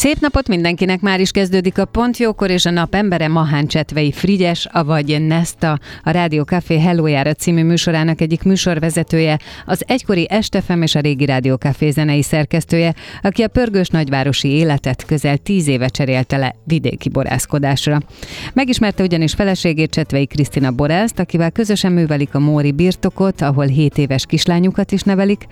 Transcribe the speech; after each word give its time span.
Szép 0.00 0.20
napot 0.20 0.48
mindenkinek, 0.48 1.00
már 1.00 1.20
is 1.20 1.30
kezdődik 1.30 1.78
a 1.78 1.84
Pontjókor, 1.84 2.50
és 2.50 2.66
a 2.66 2.70
nap 2.70 2.94
embere 2.94 3.28
Mahán 3.28 3.66
Csetvei 3.66 4.12
Frigyes, 4.12 4.66
avagy 4.72 5.22
Nesta, 5.26 5.78
a 6.02 6.10
Rádió 6.10 6.42
Café 6.42 6.80
Hellojára 6.80 7.32
című 7.32 7.64
műsorának 7.64 8.20
egyik 8.20 8.42
műsorvezetője, 8.42 9.38
az 9.66 9.84
egykori 9.86 10.26
Estefem 10.30 10.82
és 10.82 10.94
a 10.94 11.00
régi 11.00 11.24
Rádió 11.24 11.54
Café 11.54 11.90
zenei 11.90 12.22
szerkesztője, 12.22 12.94
aki 13.22 13.42
a 13.42 13.48
pörgős 13.48 13.88
nagyvárosi 13.88 14.48
életet 14.48 15.04
közel 15.04 15.36
tíz 15.36 15.68
éve 15.68 15.88
cserélte 15.88 16.36
le 16.36 16.54
vidéki 16.64 17.08
borászkodásra. 17.08 18.00
Megismerte 18.52 19.02
ugyanis 19.02 19.32
feleségét 19.32 19.90
Csetvei 19.90 20.26
Krisztina 20.26 20.70
Borászt, 20.70 21.18
akivel 21.18 21.50
közösen 21.50 21.92
művelik 21.92 22.34
a 22.34 22.38
Móri 22.38 22.72
birtokot, 22.72 23.40
ahol 23.40 23.66
7 23.66 23.98
éves 23.98 24.26
kislányukat 24.26 24.92
is 24.92 25.02
nevelik. 25.02 25.46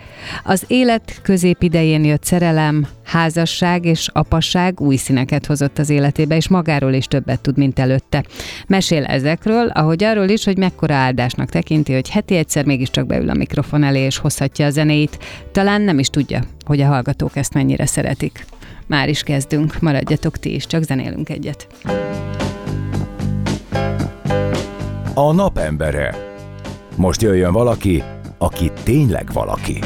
Az 0.45 0.65
élet 0.67 1.21
középidején 1.23 2.05
jött 2.05 2.25
szerelem, 2.25 2.87
házasság 3.09 3.85
és 3.85 4.09
apasság 4.13 4.81
új 4.81 4.97
színeket 4.97 5.47
hozott 5.47 5.79
az 5.79 5.91
életébe, 5.91 6.37
és 6.37 6.49
magáról 6.49 6.93
is 6.93 7.07
többet 7.07 7.41
tud, 7.41 7.57
mint 7.57 7.79
előtte. 7.79 8.25
Mesél 8.67 9.05
ezekről, 9.05 9.69
ahogy 9.69 10.05
arról 10.05 10.29
is, 10.29 10.45
hogy 10.45 10.59
mekkora 10.59 10.95
áldásnak 10.95 11.51
tekinti, 11.51 11.93
hogy 11.93 12.11
heti 12.11 12.37
egyszer 12.37 12.65
mégiscsak 12.65 13.07
beül 13.07 13.31
a 13.31 13.35
mikrofon 13.35 13.85
elé 13.85 14.01
és 14.01 14.19
hozhatja 14.19 14.67
a 14.67 14.71
zenét. 14.71 15.19
Talán 15.53 15.83
nem 15.83 15.99
is 15.99 16.09
tudja, 16.09 16.43
hogy 16.67 16.81
a 16.81 16.87
hallgatók 16.87 17.37
ezt 17.37 17.55
mennyire 17.55 17.87
szeretik. 17.87 18.45
Már 18.87 19.09
is 19.09 19.23
kezdünk, 19.23 19.81
maradjatok 19.81 20.39
ti 20.39 20.55
is, 20.55 20.67
csak 20.67 20.83
zenélünk 20.83 21.29
egyet. 21.29 21.67
A 25.15 25.33
napembere. 25.33 26.15
Most 26.97 27.23
jöjjön 27.23 27.53
valaki, 27.53 28.03
aki 28.39 28.71
tényleg 28.83 29.33
valaki. 29.33 29.79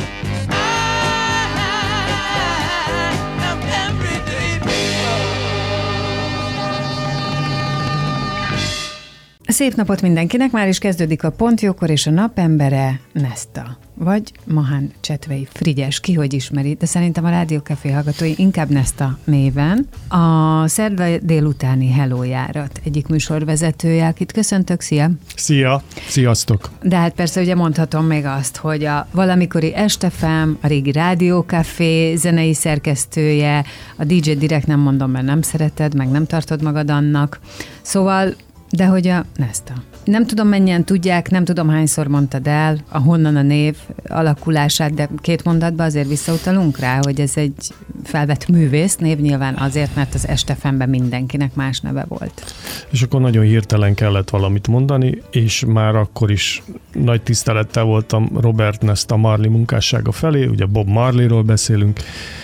Szép 9.52 9.74
napot 9.74 10.02
mindenkinek, 10.02 10.50
már 10.50 10.68
is 10.68 10.78
kezdődik 10.78 11.24
a 11.24 11.30
Pontjókor 11.30 11.90
és 11.90 12.06
a 12.06 12.10
napembere 12.10 13.00
Nesta, 13.12 13.78
vagy 13.94 14.32
Mahán 14.44 14.90
Csetvei 15.00 15.48
Frigyes, 15.52 16.00
ki 16.00 16.12
hogy 16.14 16.32
ismeri, 16.32 16.74
de 16.74 16.86
szerintem 16.86 17.24
a 17.24 17.28
Rádiókafé 17.28 17.90
hallgatói 17.90 18.32
inkább 18.36 18.68
Nesta 18.68 19.18
néven. 19.24 19.88
A 20.08 20.68
szerda 20.68 21.18
délutáni 21.18 21.90
Hello 21.90 22.22
járat 22.22 22.80
egyik 22.84 23.06
műsorvezetője, 23.06 24.06
akit 24.06 24.32
köszöntök, 24.32 24.80
szia! 24.80 25.10
Szia! 25.36 25.82
Sziasztok! 26.08 26.70
De 26.82 26.96
hát 26.96 27.12
persze 27.12 27.40
ugye 27.40 27.54
mondhatom 27.54 28.06
még 28.06 28.24
azt, 28.24 28.56
hogy 28.56 28.84
a 28.84 29.06
valamikori 29.10 29.74
Estefem, 29.74 30.58
a 30.60 30.66
régi 30.66 30.92
Rádiókafé 30.92 32.14
zenei 32.14 32.54
szerkesztője, 32.54 33.64
a 33.96 34.04
DJ 34.04 34.30
direkt 34.32 34.66
nem 34.66 34.80
mondom, 34.80 35.10
mert 35.10 35.26
nem 35.26 35.42
szereted, 35.42 35.94
meg 35.94 36.10
nem 36.10 36.26
tartod 36.26 36.62
magad 36.62 36.90
annak. 36.90 37.40
Szóval 37.82 38.34
de 38.72 38.86
hogy 38.86 39.06
a 39.06 39.24
Nesta. 39.36 39.72
Nem 40.04 40.26
tudom, 40.26 40.48
mennyien 40.48 40.84
tudják, 40.84 41.30
nem 41.30 41.44
tudom, 41.44 41.68
hányszor 41.68 42.06
mondtad 42.06 42.46
el, 42.46 42.78
a 42.88 42.98
honnan 42.98 43.36
a 43.36 43.42
név 43.42 43.76
alakulását, 44.08 44.94
de 44.94 45.08
két 45.20 45.44
mondatban 45.44 45.86
azért 45.86 46.08
visszautalunk 46.08 46.78
rá, 46.78 46.98
hogy 47.02 47.20
ez 47.20 47.36
egy 47.36 47.74
felvett 48.04 48.48
művész 48.48 48.96
név, 48.96 49.18
nyilván 49.18 49.54
azért, 49.56 49.94
mert 49.94 50.14
az 50.14 50.28
Estefemben 50.28 50.88
mindenkinek 50.88 51.54
más 51.54 51.80
neve 51.80 52.04
volt. 52.08 52.54
És 52.90 53.02
akkor 53.02 53.20
nagyon 53.20 53.44
hirtelen 53.44 53.94
kellett 53.94 54.30
valamit 54.30 54.68
mondani, 54.68 55.22
és 55.30 55.64
már 55.66 55.96
akkor 55.96 56.30
is 56.30 56.62
nagy 56.92 57.22
tisztelettel 57.22 57.84
voltam 57.84 58.30
Robert 58.40 58.82
Nesta 58.82 59.16
Marley 59.16 59.50
munkássága 59.50 60.12
felé, 60.12 60.46
ugye 60.46 60.66
Bob 60.66 60.88
Marleyról 60.88 61.42
beszélünk, 61.42 62.00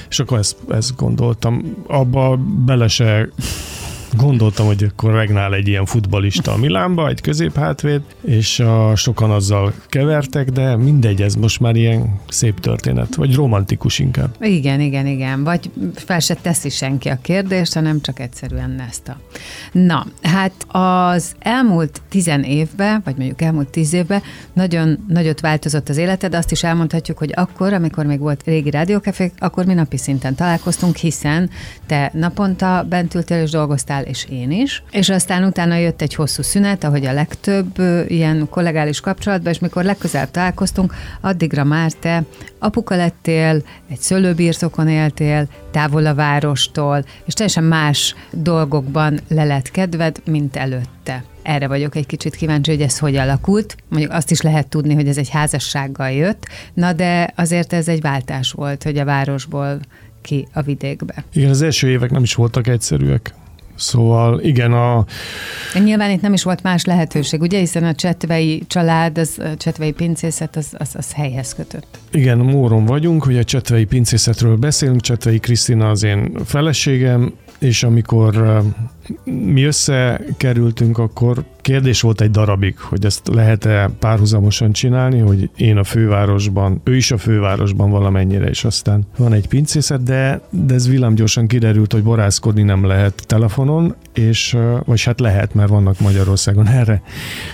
és 0.09 0.19
akkor 0.19 0.39
ezt, 0.39 0.56
ezt 0.69 0.97
gondoltam. 0.97 1.77
Abba 1.87 2.37
bele 2.65 2.89
se 2.89 3.28
Gondoltam, 4.16 4.66
hogy 4.66 4.84
akkor 4.84 5.12
regnál 5.12 5.54
egy 5.54 5.69
ilyen 5.69 5.84
futbalista 5.84 6.52
a 6.52 6.56
Milánba, 6.56 7.08
egy 7.08 7.20
középhátvéd, 7.20 8.00
és 8.24 8.60
a, 8.60 8.96
sokan 8.96 9.30
azzal 9.30 9.72
kevertek, 9.88 10.50
de 10.50 10.76
mindegy, 10.76 11.22
ez 11.22 11.34
most 11.34 11.60
már 11.60 11.76
ilyen 11.76 12.20
szép 12.28 12.60
történet, 12.60 13.14
vagy 13.14 13.34
romantikus 13.34 13.98
inkább. 13.98 14.36
Igen, 14.41 14.80
igen, 14.80 15.06
igen. 15.06 15.44
Vagy 15.44 15.70
fel 15.94 16.20
se 16.20 16.34
teszi 16.34 16.68
senki 16.68 17.08
a 17.08 17.18
kérdést, 17.22 17.74
hanem 17.74 18.00
csak 18.00 18.20
egyszerűen 18.20 18.84
ezt 18.88 19.08
a. 19.08 19.16
Na, 19.72 20.06
hát 20.22 20.52
az 20.68 21.34
elmúlt 21.38 22.02
tizen 22.08 22.42
évben, 22.42 23.00
vagy 23.04 23.16
mondjuk 23.16 23.42
elmúlt 23.42 23.68
tíz 23.68 23.92
évben 23.92 24.22
nagyon 24.52 25.04
nagyot 25.08 25.41
változott 25.41 25.88
az 25.88 25.97
életed, 25.97 26.34
azt 26.34 26.50
is 26.50 26.62
elmondhatjuk, 26.62 27.18
hogy 27.18 27.32
akkor, 27.34 27.72
amikor 27.72 28.06
még 28.06 28.18
volt 28.18 28.42
régi 28.44 28.70
rádiókafé, 28.70 29.32
akkor 29.38 29.64
mi 29.64 29.74
napi 29.74 29.97
szinten 29.97 30.34
találkoztunk, 30.34 30.97
hiszen 30.97 31.50
te 31.86 32.10
naponta 32.14 32.86
bent 32.88 33.14
ültél 33.14 33.42
és 33.42 33.50
dolgoztál 33.50 33.97
voltál, 33.98 34.03
és 34.04 34.26
én 34.31 34.50
is. 34.50 34.82
És 34.91 35.09
aztán 35.09 35.44
utána 35.44 35.76
jött 35.76 36.03
egy 36.03 36.14
hosszú 36.14 36.42
szünet, 36.42 36.84
ahogy 36.84 37.06
a 37.06 37.12
legtöbb 37.12 37.78
ilyen 38.09 38.47
kollegális 38.50 39.00
kapcsolatban, 39.00 39.53
és 39.53 39.59
mikor 39.59 39.84
legközelebb 39.84 40.31
találkoztunk, 40.31 40.94
addigra 41.20 41.64
már 41.64 41.92
te 41.92 42.22
apuka 42.59 42.97
lettél, 42.97 43.62
egy 43.91 44.00
szőlőbirtokon 44.00 44.88
éltél, 44.88 45.48
távol 45.70 46.06
a 46.06 46.14
várostól, 46.14 47.04
és 47.25 47.34
teljesen 47.34 47.64
más 47.64 48.14
dolgokban 48.32 49.20
le 49.28 49.44
lett 49.44 49.70
kedved, 49.70 50.16
mint 50.25 50.56
előtte. 50.56 51.25
Erre 51.42 51.69
vagyok 51.69 51.94
egy 51.94 52.06
kicsit 52.06 52.36
kíváncsi, 52.36 52.70
hogy 52.70 52.80
ez 52.80 52.98
hogy 52.98 53.16
alakult. 53.16 53.76
Mondjuk 53.88 54.12
azt 54.12 54.30
is 54.30 54.41
lehet 54.41 54.69
tudni, 54.69 54.94
hogy 54.94 55.09
ez 55.09 55.16
egy 55.16 55.28
házassággal 55.28 56.10
jött, 56.10 56.47
na 56.75 56.92
de 56.92 57.32
azért 57.36 57.72
ez 57.72 57.88
egy 57.88 58.00
váltás 58.00 58.53
volt, 58.53 58.82
hogy 58.82 58.98
a 58.98 59.04
városból 59.04 59.80
ki 60.22 60.48
a 60.53 60.62
vidékbe. 60.62 61.25
Igen, 61.32 61.50
az 61.50 61.62
első 61.62 61.88
évek 61.88 62.10
nem 62.10 62.22
is 62.22 62.34
voltak 62.34 62.66
egyszerűek. 62.66 63.34
Szóval 63.78 64.41
igen, 64.41 64.72
a... 64.72 65.05
Nyilván 65.84 66.11
itt 66.11 66.21
nem 66.21 66.33
is 66.33 66.43
volt 66.43 66.62
más 66.62 66.84
lehetőség, 66.84 67.41
ugye, 67.41 67.59
hiszen 67.59 67.84
a 67.84 67.94
csetvei 67.94 68.62
család, 68.66 69.19
az, 69.19 69.39
a 69.39 69.56
csetvei 69.56 69.93
pincészet, 69.93 70.56
az, 70.56 70.66
az, 70.78 70.91
az 70.93 71.12
helyhez 71.12 71.55
kötött. 71.55 71.99
Igen, 72.12 72.39
Móron 72.39 72.84
vagyunk, 72.84 73.25
hogy 73.25 73.37
a 73.37 73.44
csetvei 73.44 73.84
pincészetről 73.84 74.56
beszélünk, 74.56 75.00
Csetvei 75.00 75.39
Krisztina 75.39 75.91
az 75.91 76.03
én 76.03 76.33
feleségem, 76.44 77.33
és 77.58 77.82
amikor 77.82 78.62
mi 79.24 79.62
összekerültünk, 79.62 80.98
akkor 80.98 81.44
kérdés 81.60 82.00
volt 82.00 82.20
egy 82.20 82.30
darabig, 82.30 82.78
hogy 82.78 83.04
ezt 83.04 83.28
lehet-e 83.28 83.91
párhuzamosan 83.98 84.72
csinálni, 84.72 85.19
hogy 85.19 85.50
én 85.56 85.76
a 85.76 85.84
fővárosban, 85.84 86.80
ő 86.84 86.97
is 86.97 87.10
a 87.10 87.18
fővárosban 87.18 87.91
valamennyire, 87.91 88.48
és 88.48 88.64
aztán 88.64 89.06
van 89.16 89.32
egy 89.32 89.48
pincészet, 89.48 90.02
de, 90.02 90.41
de 90.50 90.74
ez 90.74 90.88
villámgyorsan 90.88 91.47
kiderült, 91.47 91.92
hogy 91.92 92.02
borászkodni 92.02 92.62
nem 92.62 92.84
lehet 92.84 93.22
telefonon, 93.26 93.94
és 94.14 94.56
vagy 94.84 95.02
hát 95.02 95.20
lehet, 95.20 95.54
mert 95.54 95.68
vannak 95.68 96.00
Magyarországon 96.00 96.68
erre 96.68 97.02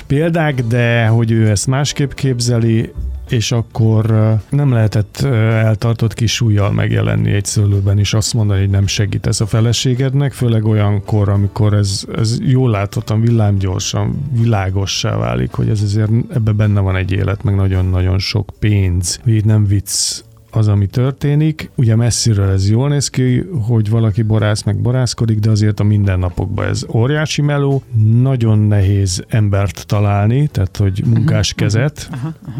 példák, 0.07 0.63
de 0.63 1.07
hogy 1.07 1.31
ő 1.31 1.51
ezt 1.51 1.67
másképp 1.67 2.13
képzeli, 2.13 2.93
és 3.29 3.53
akkor 3.53 4.35
nem 4.49 4.73
lehetett 4.73 5.17
eltartott 5.21 6.15
kis 6.15 6.35
súlyjal 6.35 6.73
megjelenni 6.73 7.33
egy 7.33 7.45
szőlőben, 7.45 7.99
és 7.99 8.15
azt 8.15 8.35
mondani, 8.35 8.61
hogy 8.61 8.71
nem 8.71 8.87
segít 8.87 9.27
ez 9.27 9.41
a 9.41 9.47
feleségednek, 9.47 10.33
főleg 10.33 10.65
olyankor, 10.65 11.29
amikor 11.29 11.75
ez, 11.75 12.05
ez 12.17 12.39
jól 12.41 12.71
látottan, 12.71 13.21
villámgyorsan, 13.21 14.29
világossá 14.33 15.17
válik, 15.17 15.53
hogy 15.53 15.69
ez 15.69 15.83
azért 15.83 16.11
ebbe 16.33 16.53
benne 16.53 16.81
van 16.81 16.97
egy 16.97 17.13
élet, 17.13 17.43
meg 17.43 17.55
nagyon-nagyon 17.55 18.19
sok 18.19 18.51
pénz. 18.59 19.21
Így 19.27 19.45
nem 19.45 19.67
vicc 19.67 20.23
az, 20.57 20.69
ami 20.69 20.87
történik. 20.87 21.71
Ugye 21.75 21.97
messziről 21.97 22.51
ez 22.51 22.71
jól 22.71 22.89
néz 22.89 23.09
ki, 23.09 23.47
hogy 23.67 23.91
valaki 23.91 24.23
borász 24.23 24.63
meg 24.63 24.77
borászkodik, 24.77 25.39
de 25.39 25.51
azért 25.51 25.81
a 25.81 25.85
mindennapokban 25.85 26.67
ez 26.67 26.85
óriási 26.93 27.43
meló. 27.43 27.83
Nagyon 28.21 28.59
nehéz 28.59 29.25
embert 29.29 29.87
találni, 29.87 30.47
tehát 30.47 30.77
hogy 30.77 31.03
munkás 31.07 31.53
uh-huh, 31.53 31.67
kezet, 31.67 32.11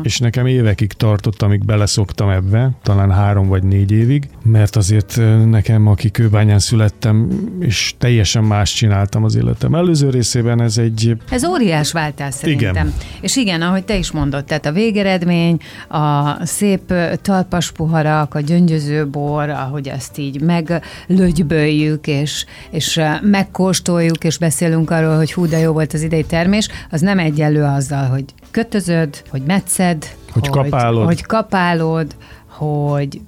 és 0.03 0.19
nekem 0.19 0.47
évekig 0.47 0.93
tartott, 0.93 1.43
amíg 1.43 1.65
beleszoktam 1.65 2.29
ebbe, 2.29 2.71
talán 2.83 3.13
három 3.13 3.49
vagy 3.49 3.63
négy 3.63 3.91
évig, 3.91 4.29
mert 4.43 4.77
azért 4.77 5.21
nekem, 5.49 5.87
aki 5.87 6.11
kőbányán 6.11 6.59
születtem, 6.59 7.29
és 7.61 7.95
teljesen 7.99 8.45
más 8.45 8.73
csináltam 8.73 9.25
az 9.25 9.35
életem 9.35 9.75
előző 9.75 10.11
részében, 10.11 10.63
ez 10.63 10.79
egy... 10.79 11.17
Ez 11.31 11.45
óriás 11.45 11.93
váltás 11.93 12.35
szerintem. 12.35 12.71
Igen. 12.71 12.93
És 13.21 13.37
igen, 13.37 13.63
ahogy 13.63 13.85
te 13.85 13.97
is 13.97 14.11
mondod, 14.11 14.45
tehát 14.45 14.67
a 14.67 14.73
végeredmény, 14.73 15.59
a 15.89 16.47
szép 16.47 16.95
talpas 17.23 17.71
poharak, 17.85 18.35
a 18.35 18.41
gyöngyöző 18.41 19.07
bor, 19.07 19.49
ahogy 19.49 19.89
azt 19.89 20.19
így 20.19 20.41
meglögyböljük, 20.41 22.07
és, 22.07 22.45
és 22.71 23.01
megkóstoljuk, 23.21 24.25
és 24.25 24.39
beszélünk 24.39 24.91
arról, 24.91 25.17
hogy 25.17 25.33
hú, 25.33 25.47
de 25.47 25.59
jó 25.59 25.73
volt 25.73 25.93
az 25.93 26.03
idei 26.03 26.25
termés, 26.25 26.69
az 26.91 27.01
nem 27.01 27.19
egyenlő 27.19 27.63
azzal, 27.63 28.05
hogy 28.05 28.25
kötözöd, 28.51 29.23
hogy 29.31 29.43
metszed, 29.47 30.07
hogy, 30.33 30.47
hogy 30.47 30.63
kapálod, 30.63 31.05
hogy 31.05 31.23
kapálod 31.23 32.15
hogy 32.47 33.21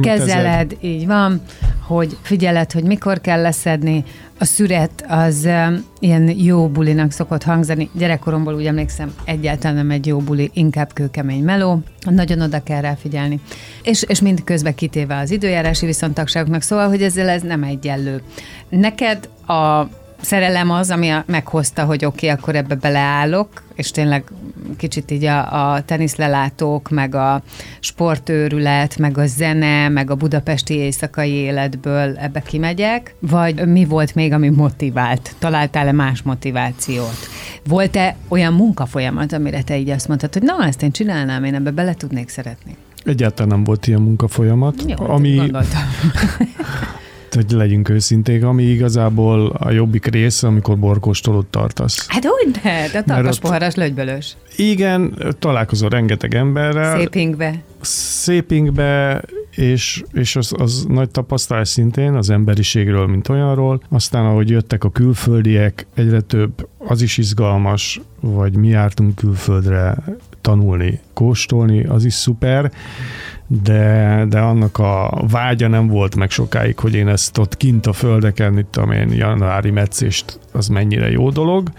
kezeled, 0.00 0.76
így 0.80 1.06
van, 1.06 1.40
hogy 1.86 2.16
figyeled, 2.22 2.72
hogy 2.72 2.84
mikor 2.84 3.20
kell 3.20 3.40
leszedni. 3.40 4.04
A 4.38 4.44
szüret 4.44 5.04
az 5.08 5.48
ilyen 5.98 6.38
jó 6.38 6.68
bulinak 6.68 7.10
szokott 7.10 7.42
hangzani. 7.42 7.90
Gyerekkoromból 7.92 8.54
úgy 8.54 8.66
emlékszem, 8.66 9.14
egyáltalán 9.24 9.76
nem 9.76 9.90
egy 9.90 10.06
jó 10.06 10.18
buli, 10.18 10.50
inkább 10.54 10.92
kőkemény 10.92 11.44
meló. 11.44 11.80
Nagyon 12.10 12.40
oda 12.40 12.62
kell 12.62 12.80
rá 12.80 12.94
figyelni. 12.94 13.40
És, 13.82 14.02
és 14.02 14.20
mind 14.20 14.44
közben 14.44 14.74
kitéve 14.74 15.18
az 15.18 15.30
időjárási 15.30 15.86
viszontagságoknak, 15.86 16.62
szóval, 16.62 16.88
hogy 16.88 17.02
ezzel 17.02 17.28
ez 17.28 17.42
nem 17.42 17.62
egyenlő. 17.62 18.22
Neked 18.68 19.28
a 19.46 19.88
szerelem 20.24 20.70
az, 20.70 20.90
ami 20.90 21.08
a, 21.08 21.24
meghozta, 21.26 21.84
hogy 21.84 22.04
oké, 22.04 22.26
okay, 22.26 22.38
akkor 22.38 22.56
ebbe 22.56 22.74
beleállok, 22.74 23.62
és 23.74 23.90
tényleg 23.90 24.24
kicsit 24.76 25.10
így 25.10 25.24
a, 25.24 25.72
a 25.72 25.82
teniszlelátók, 25.82 26.90
meg 26.90 27.14
a 27.14 27.42
sportőrület, 27.80 28.98
meg 28.98 29.18
a 29.18 29.26
zene, 29.26 29.88
meg 29.88 30.10
a 30.10 30.14
budapesti 30.14 30.74
éjszakai 30.74 31.30
életből 31.30 32.16
ebbe 32.16 32.40
kimegyek, 32.40 33.14
vagy 33.18 33.66
mi 33.68 33.84
volt 33.84 34.14
még, 34.14 34.32
ami 34.32 34.48
motivált? 34.48 35.34
Találtál-e 35.38 35.92
más 35.92 36.22
motivációt? 36.22 37.18
Volt-e 37.66 38.16
olyan 38.28 38.52
munkafolyamat, 38.52 39.32
amire 39.32 39.62
te 39.62 39.78
így 39.78 39.90
azt 39.90 40.08
mondtad, 40.08 40.32
hogy 40.32 40.42
na, 40.42 40.66
ezt 40.66 40.82
én 40.82 40.90
csinálnám, 40.90 41.44
én 41.44 41.54
ebbe 41.54 41.70
bele 41.70 41.94
tudnék 41.94 42.28
szeretni? 42.28 42.76
Egyáltalán 43.04 43.48
nem 43.48 43.64
volt 43.64 43.86
ilyen 43.86 44.00
munkafolyamat. 44.00 44.84
Jó, 44.86 45.08
ami, 45.08 45.40
hogy 47.34 47.50
legyünk 47.50 47.88
őszinték, 47.88 48.44
ami 48.44 48.62
igazából 48.62 49.46
a 49.46 49.70
jobbik 49.70 50.06
rész, 50.06 50.42
amikor 50.42 50.78
borkóstolót 50.78 51.46
tartasz. 51.46 52.06
Hát 52.08 52.24
hogy 52.24 52.60
ne? 52.62 52.88
De 52.88 52.98
a 52.98 53.02
tarkas 53.02 53.38
poharas 53.38 53.74
lögybölös. 53.74 54.36
Igen, 54.56 55.18
találkozol 55.38 55.88
rengeteg 55.88 56.34
emberrel. 56.34 56.98
Szépingbe. 56.98 57.62
Szépingbe, 57.80 59.22
és, 59.50 60.02
és 60.12 60.36
az, 60.36 60.52
az 60.58 60.84
nagy 60.88 61.10
tapasztalás 61.10 61.68
szintén 61.68 62.14
az 62.14 62.30
emberiségről, 62.30 63.06
mint 63.06 63.28
olyanról. 63.28 63.82
Aztán, 63.88 64.24
ahogy 64.24 64.50
jöttek 64.50 64.84
a 64.84 64.90
külföldiek, 64.90 65.86
egyre 65.94 66.20
több, 66.20 66.68
az 66.78 67.02
is 67.02 67.18
izgalmas, 67.18 68.00
vagy 68.20 68.56
mi 68.56 68.68
jártunk 68.68 69.14
külföldre 69.14 69.96
tanulni, 70.40 71.00
kóstolni, 71.12 71.84
az 71.84 72.04
is 72.04 72.14
szuper 72.14 72.72
de, 73.46 74.24
de 74.28 74.38
annak 74.38 74.78
a 74.78 75.24
vágya 75.30 75.68
nem 75.68 75.86
volt 75.86 76.16
meg 76.16 76.30
sokáig, 76.30 76.78
hogy 76.78 76.94
én 76.94 77.08
ezt 77.08 77.38
ott 77.38 77.56
kint 77.56 77.86
a 77.86 77.92
földeken, 77.92 78.58
itt 78.58 78.76
én, 78.92 79.12
januári 79.12 79.70
meccést, 79.70 80.38
az 80.52 80.68
mennyire 80.68 81.10
jó 81.10 81.30
dolog 81.30 81.70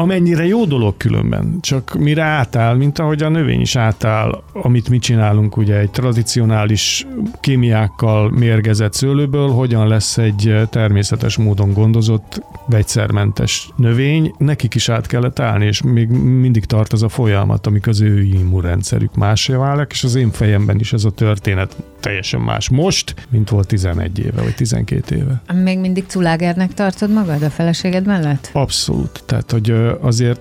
amennyire 0.00 0.46
jó 0.46 0.64
dolog 0.64 0.96
különben, 0.96 1.58
csak 1.60 1.94
mire 1.98 2.22
átáll, 2.22 2.74
mint 2.76 2.98
ahogy 2.98 3.22
a 3.22 3.28
növény 3.28 3.60
is 3.60 3.76
átáll, 3.76 4.42
amit 4.52 4.88
mi 4.88 4.98
csinálunk, 4.98 5.56
ugye 5.56 5.78
egy 5.78 5.90
tradicionális 5.90 7.06
kémiákkal 7.40 8.30
mérgezett 8.30 8.92
szőlőből, 8.92 9.48
hogyan 9.48 9.88
lesz 9.88 10.18
egy 10.18 10.60
természetes 10.70 11.36
módon 11.36 11.72
gondozott, 11.72 12.42
vegyszermentes 12.66 13.68
növény, 13.76 14.34
nekik 14.38 14.74
is 14.74 14.88
át 14.88 15.06
kellett 15.06 15.38
állni, 15.38 15.66
és 15.66 15.82
még 15.82 16.08
mindig 16.08 16.64
tart 16.64 16.92
az 16.92 17.02
a 17.02 17.08
folyamat, 17.08 17.66
amik 17.66 17.86
az 17.86 18.00
ő 18.00 18.22
immunrendszerük 18.22 19.14
másra 19.14 19.58
válik, 19.58 19.90
és 19.90 20.04
az 20.04 20.14
én 20.14 20.30
fejemben 20.30 20.78
is 20.78 20.92
ez 20.92 21.04
a 21.04 21.10
történet 21.10 21.76
teljesen 22.00 22.40
más 22.40 22.68
most, 22.68 23.14
mint 23.30 23.48
volt 23.48 23.68
11 23.68 24.18
éve, 24.18 24.42
vagy 24.42 24.54
12 24.54 25.16
éve. 25.16 25.42
Még 25.62 25.78
mindig 25.78 26.04
culágernek 26.06 26.74
tartod 26.74 27.12
magad 27.12 27.42
a 27.42 27.50
feleséged 27.50 28.06
mellett? 28.06 28.50
Abszolút. 28.52 29.22
Tehát, 29.26 29.50
hogy 29.50 29.74
azért 30.00 30.40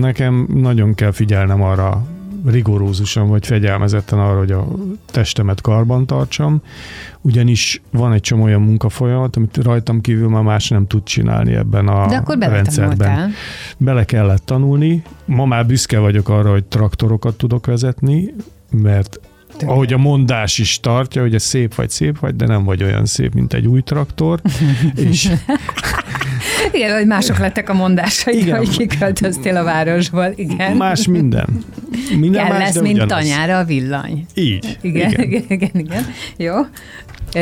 nekem 0.00 0.48
nagyon 0.54 0.94
kell 0.94 1.10
figyelnem 1.10 1.62
arra 1.62 2.02
rigorózusan 2.46 3.28
vagy 3.28 3.46
fegyelmezetten 3.46 4.18
arra, 4.18 4.38
hogy 4.38 4.52
a 4.52 4.66
testemet 5.10 5.60
karban 5.60 6.06
tartsam, 6.06 6.62
ugyanis 7.20 7.82
van 7.90 8.12
egy 8.12 8.20
csomó 8.20 8.42
olyan 8.42 8.62
munkafolyamat, 8.62 9.36
amit 9.36 9.56
rajtam 9.56 10.00
kívül 10.00 10.28
már 10.28 10.42
más 10.42 10.68
nem 10.68 10.86
tud 10.86 11.02
csinálni 11.02 11.54
ebben 11.54 11.88
a 11.88 12.06
De 12.06 12.16
akkor 12.16 12.38
rendszerben. 12.38 13.32
Bele 13.76 14.04
kellett 14.04 14.44
tanulni. 14.44 15.02
Ma 15.24 15.44
már 15.44 15.66
büszke 15.66 15.98
vagyok 15.98 16.28
arra, 16.28 16.50
hogy 16.50 16.64
traktorokat 16.64 17.36
tudok 17.36 17.66
vezetni, 17.66 18.34
mert 18.70 19.20
Tőle. 19.56 19.72
ahogy 19.72 19.92
a 19.92 19.98
mondás 19.98 20.58
is 20.58 20.80
tartja, 20.80 21.22
hogy 21.22 21.34
ez 21.34 21.42
szép 21.42 21.74
vagy 21.74 21.90
szép 21.90 22.18
vagy, 22.18 22.36
de 22.36 22.46
nem 22.46 22.64
vagy 22.64 22.82
olyan 22.82 23.06
szép, 23.06 23.34
mint 23.34 23.52
egy 23.52 23.66
új 23.66 23.80
traktor. 23.80 24.40
és 25.08 25.30
igen, 26.72 26.96
hogy 26.96 27.06
mások 27.06 27.38
lettek 27.38 27.68
a 27.68 27.74
mondásai, 27.74 28.40
igen. 28.40 28.56
hogy 28.56 28.76
kiköltöztél 28.76 29.56
a 29.56 29.64
városból. 29.64 30.32
Igen. 30.34 30.76
Más 30.76 31.06
minden. 31.06 31.64
Minden 32.18 32.46
Kell 32.46 32.58
más, 32.58 32.66
lesz, 32.66 32.82
mint 32.82 32.94
ugyanaz. 32.94 33.18
tanyára 33.18 33.58
a 33.58 33.64
villany. 33.64 34.26
Így. 34.34 34.78
Igen, 34.80 35.10
igen, 35.10 35.22
igen, 35.22 35.44
igen. 35.48 35.70
igen. 35.72 36.06
Jó. 36.36 36.54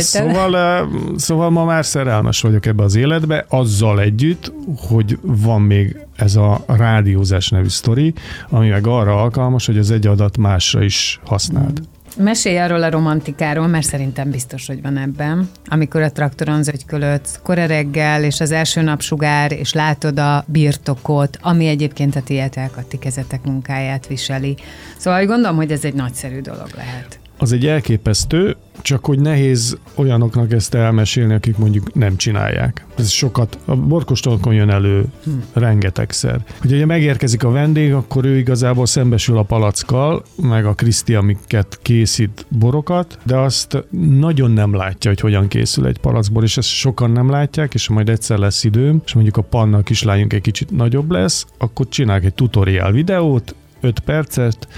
Szóval, 0.00 0.88
szóval 1.16 1.50
ma 1.50 1.64
már 1.64 1.84
szerelmes 1.84 2.40
vagyok 2.40 2.66
ebbe 2.66 2.82
az 2.82 2.94
életbe, 2.94 3.44
azzal 3.48 4.00
együtt, 4.00 4.52
hogy 4.88 5.18
van 5.22 5.62
még 5.62 5.96
ez 6.16 6.36
a 6.36 6.64
rádiózás 6.66 7.48
nevű 7.48 7.68
sztori, 7.68 8.14
ami 8.48 8.68
meg 8.68 8.86
arra 8.86 9.22
alkalmas, 9.22 9.66
hogy 9.66 9.78
az 9.78 9.90
egy 9.90 10.06
adat 10.06 10.36
másra 10.36 10.82
is 10.82 11.20
használd. 11.24 11.80
Mm. 11.80 12.01
Mesélj 12.16 12.58
arról 12.58 12.82
a 12.82 12.90
romantikáról, 12.90 13.66
mert 13.66 13.86
szerintem 13.86 14.30
biztos, 14.30 14.66
hogy 14.66 14.82
van 14.82 14.96
ebben. 14.96 15.50
Amikor 15.64 16.02
a 16.02 16.12
traktoron 16.12 16.62
zögykölödsz 16.62 17.40
kora 17.42 17.66
reggel, 17.66 18.24
és 18.24 18.40
az 18.40 18.50
első 18.50 18.80
napsugár, 18.80 19.52
és 19.52 19.72
látod 19.72 20.18
a 20.18 20.44
birtokot, 20.46 21.38
ami 21.40 21.66
egyébként 21.66 22.16
a 22.16 22.22
tietek, 22.22 22.76
a 22.76 23.38
munkáját 23.44 24.06
viseli. 24.06 24.56
Szóval 24.96 25.26
gondolom, 25.26 25.56
hogy 25.56 25.70
ez 25.70 25.84
egy 25.84 25.94
nagyszerű 25.94 26.40
dolog 26.40 26.68
lehet 26.76 27.21
az 27.42 27.52
egy 27.52 27.66
elképesztő, 27.66 28.56
csak 28.82 29.04
hogy 29.04 29.18
nehéz 29.18 29.78
olyanoknak 29.94 30.52
ezt 30.52 30.74
elmesélni, 30.74 31.34
akik 31.34 31.56
mondjuk 31.56 31.94
nem 31.94 32.16
csinálják. 32.16 32.86
Ez 32.98 33.08
sokat, 33.08 33.58
a 33.64 33.76
borkostolkon 33.76 34.54
jön 34.54 34.70
elő 34.70 35.04
hmm. 35.24 35.42
rengetegszer. 35.52 36.44
Hogy 36.60 36.72
ugye 36.72 36.86
megérkezik 36.86 37.44
a 37.44 37.50
vendég, 37.50 37.92
akkor 37.92 38.24
ő 38.24 38.38
igazából 38.38 38.86
szembesül 38.86 39.38
a 39.38 39.42
palackkal, 39.42 40.22
meg 40.42 40.66
a 40.66 40.74
Kriszti, 40.74 41.14
amiket 41.14 41.78
készít 41.82 42.46
borokat, 42.48 43.18
de 43.22 43.36
azt 43.36 43.84
nagyon 44.18 44.50
nem 44.50 44.74
látja, 44.74 45.10
hogy 45.10 45.20
hogyan 45.20 45.48
készül 45.48 45.86
egy 45.86 45.98
palackbor, 45.98 46.42
és 46.42 46.56
ezt 46.56 46.68
sokan 46.68 47.10
nem 47.10 47.30
látják, 47.30 47.74
és 47.74 47.88
majd 47.88 48.08
egyszer 48.08 48.38
lesz 48.38 48.64
időm, 48.64 49.02
és 49.04 49.12
mondjuk 49.12 49.36
a 49.36 49.42
panna 49.42 49.82
kislányunk 49.82 50.32
egy 50.32 50.40
kicsit 50.40 50.70
nagyobb 50.70 51.10
lesz, 51.10 51.46
akkor 51.58 51.88
csinálják 51.88 52.24
egy 52.24 52.34
tutorial 52.34 52.92
videót, 52.92 53.54
5 53.82 53.98
percet, 54.00 54.68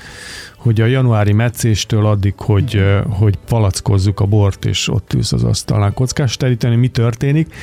hogy 0.56 0.80
a 0.80 0.86
januári 0.86 1.32
meccéstől 1.32 2.06
addig, 2.06 2.34
hogy, 2.36 2.82
hogy 3.08 3.36
palackozzuk 3.48 4.20
a 4.20 4.26
bort, 4.26 4.64
és 4.64 4.88
ott 4.88 5.12
ülsz 5.12 5.32
az 5.32 5.44
asztalnál 5.44 5.92
kockás 5.92 6.36
teríteni, 6.36 6.76
mi 6.76 6.88
történik. 6.88 7.54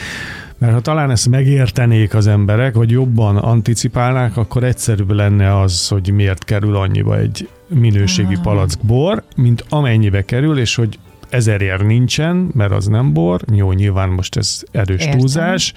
Mert 0.58 0.74
ha 0.74 0.80
talán 0.80 1.12
ezt 1.12 1.30
megértenék 1.30 2.14
az 2.14 2.28
emberek, 2.28 2.76
hogy 2.76 2.92
jobban 2.92 3.38
anticipálnák, 3.38 4.38
akkor 4.38 4.64
egyszerűbb 4.64 5.12
lenne 5.12 5.60
az, 5.60 5.88
hogy 5.88 6.12
miért 6.14 6.44
kerül 6.44 6.76
annyiba 6.76 7.18
egy 7.18 7.50
minőségi 7.68 8.38
palack 8.42 8.80
bor, 8.82 9.24
mint 9.36 9.66
amennyibe 9.70 10.26
kerül, 10.26 10.60
és 10.60 10.76
hogy 10.76 11.00
ezerért 11.30 11.84
nincsen, 11.84 12.50
mert 12.54 12.72
az 12.72 12.86
nem 12.86 13.14
bor, 13.14 13.42
jó, 13.54 13.72
nyilván 13.72 14.10
most 14.10 14.38
ez 14.38 14.64
erős 14.72 15.02
Értem. 15.02 15.18
túlzás, 15.18 15.74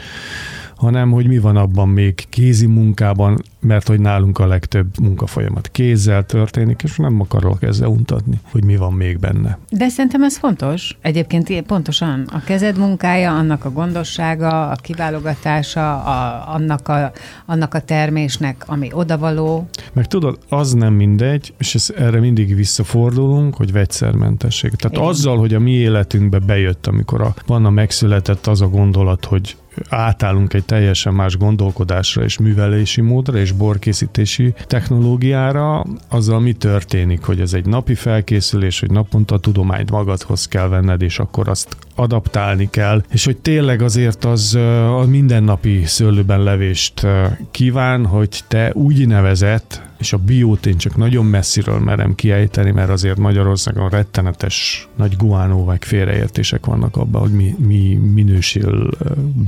hanem 0.76 1.10
hogy 1.10 1.26
mi 1.26 1.38
van 1.38 1.56
abban 1.56 1.88
még 1.88 2.24
kézi 2.28 2.66
munkában, 2.66 3.42
mert 3.60 3.88
hogy 3.88 4.00
nálunk 4.00 4.38
a 4.38 4.46
legtöbb 4.46 4.86
munkafolyamat 5.00 5.68
kézzel 5.72 6.26
történik, 6.26 6.82
és 6.82 6.96
nem 6.96 7.20
akarok 7.20 7.62
ezzel 7.62 7.88
untatni, 7.88 8.40
hogy 8.50 8.64
mi 8.64 8.76
van 8.76 8.92
még 8.92 9.18
benne. 9.18 9.58
De 9.70 9.88
szerintem 9.88 10.22
ez 10.22 10.36
fontos. 10.36 10.96
Egyébként 11.00 11.62
pontosan 11.62 12.28
a 12.32 12.40
kezed 12.40 12.78
munkája, 12.78 13.36
annak 13.36 13.64
a 13.64 13.70
gondossága, 13.70 14.70
a 14.70 14.74
kiválogatása, 14.74 16.02
a, 16.02 16.52
annak, 16.54 16.88
a, 16.88 17.12
annak 17.46 17.74
a 17.74 17.80
termésnek, 17.80 18.64
ami 18.66 18.88
odavaló. 18.92 19.68
Meg 19.94 20.06
tudod, 20.06 20.38
az 20.48 20.72
nem 20.72 20.94
mindegy, 20.94 21.54
és 21.58 21.74
ez, 21.74 21.90
erre 21.96 22.20
mindig 22.20 22.54
visszafordulunk, 22.54 23.56
hogy 23.56 23.72
vegyszermentesség. 23.72 24.70
Tehát 24.70 24.96
Igen. 24.96 25.08
azzal, 25.08 25.38
hogy 25.38 25.54
a 25.54 25.58
mi 25.58 25.70
életünkbe 25.70 26.38
bejött, 26.38 26.86
amikor 26.86 27.20
a, 27.20 27.34
van 27.46 27.64
a 27.64 27.70
megszületett 27.70 28.46
az 28.46 28.60
a 28.60 28.68
gondolat, 28.68 29.24
hogy 29.24 29.56
átállunk 29.88 30.54
egy 30.54 30.64
teljesen 30.64 31.14
más 31.14 31.36
gondolkodásra 31.36 32.22
és 32.22 32.38
művelési 32.38 33.00
módra 33.00 33.38
és 33.38 33.52
borkészítési 33.52 34.54
technológiára, 34.66 35.84
azzal 36.08 36.40
mi 36.40 36.52
történik, 36.52 37.22
hogy 37.22 37.40
ez 37.40 37.52
egy 37.52 37.66
napi 37.66 37.94
felkészülés, 37.94 38.80
hogy 38.80 38.90
naponta 38.90 39.38
tudományt 39.38 39.90
magadhoz 39.90 40.48
kell 40.48 40.68
venned, 40.68 41.02
és 41.02 41.18
akkor 41.18 41.48
azt 41.48 41.76
adaptálni 41.94 42.68
kell, 42.70 43.02
és 43.10 43.24
hogy 43.24 43.36
tényleg 43.36 43.82
azért 43.82 44.24
az 44.24 44.54
a 45.00 45.04
mindennapi 45.08 45.84
szőlőben 45.84 46.42
levést 46.42 47.06
kíván, 47.50 48.06
hogy 48.06 48.40
te 48.48 48.70
úgy 48.74 49.06
nevezett, 49.06 49.82
és 50.04 50.12
a 50.12 50.18
biót 50.18 50.66
én 50.66 50.76
csak 50.76 50.96
nagyon 50.96 51.26
messziről 51.26 51.78
merem 51.78 52.14
kiejteni, 52.14 52.70
mert 52.70 52.90
azért 52.90 53.18
Magyarországon 53.18 53.88
rettenetes 53.88 54.88
nagy 54.96 55.16
guánó 55.16 55.64
vagy 55.64 55.84
félreértések 55.84 56.66
vannak 56.66 56.96
abban, 56.96 57.20
hogy 57.20 57.32
mi, 57.32 57.54
mi 57.58 57.94
minősül 57.94 58.90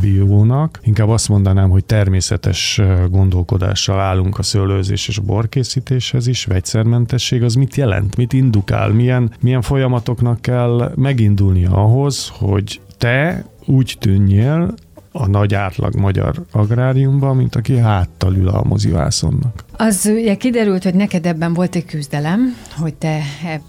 biónak. 0.01 0.81
Inkább 0.83 1.09
azt 1.09 1.29
mondanám, 1.29 1.71
hogy 1.71 1.85
természetes 1.85 2.81
gondolkodással 3.11 4.01
állunk 4.01 4.39
a 4.39 4.43
szőlőzés 4.43 5.09
és 5.09 5.19
a 5.19 5.23
borkészítéshez 5.23 6.27
is, 6.27 6.45
vegyszermentesség, 6.45 7.43
az 7.43 7.55
mit 7.55 7.77
jelent, 7.77 8.17
mit 8.17 8.33
indukál, 8.33 8.89
milyen, 8.89 9.33
milyen 9.41 9.63
folyamatoknak 9.63 10.41
kell 10.41 10.93
megindulnia 10.95 11.71
ahhoz, 11.71 12.33
hogy 12.39 12.81
te 12.99 13.45
úgy 13.65 13.97
tűnjél 13.99 14.75
a 15.19 15.27
nagy 15.27 15.55
átlag 15.55 15.95
magyar 15.95 16.45
agráriumban, 16.53 17.37
mint 17.37 17.55
aki 17.55 17.77
háttal 17.77 18.35
ül 18.35 18.49
a 18.49 18.65
mozivászonnak. 18.65 19.65
Az 19.77 20.11
ugye 20.15 20.35
kiderült, 20.35 20.83
hogy 20.83 20.95
neked 20.95 21.27
ebben 21.27 21.55
volt 21.55 21.75
egy 21.75 21.85
küzdelem, 21.85 22.55
hogy 22.77 22.95
te 22.95 23.21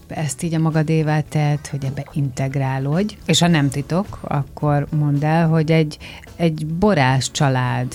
ezt 0.07 0.43
így 0.43 0.53
a 0.53 0.59
magadével 0.59 1.23
tett, 1.29 1.67
hogy 1.67 1.85
ebbe 1.85 2.05
integrálódj, 2.13 3.17
és 3.25 3.39
ha 3.39 3.47
nem 3.47 3.69
titok, 3.69 4.19
akkor 4.21 4.87
mondd 4.97 5.25
el, 5.25 5.47
hogy 5.47 5.71
egy, 5.71 5.97
egy 6.35 6.65
borás 6.65 7.31
család 7.31 7.87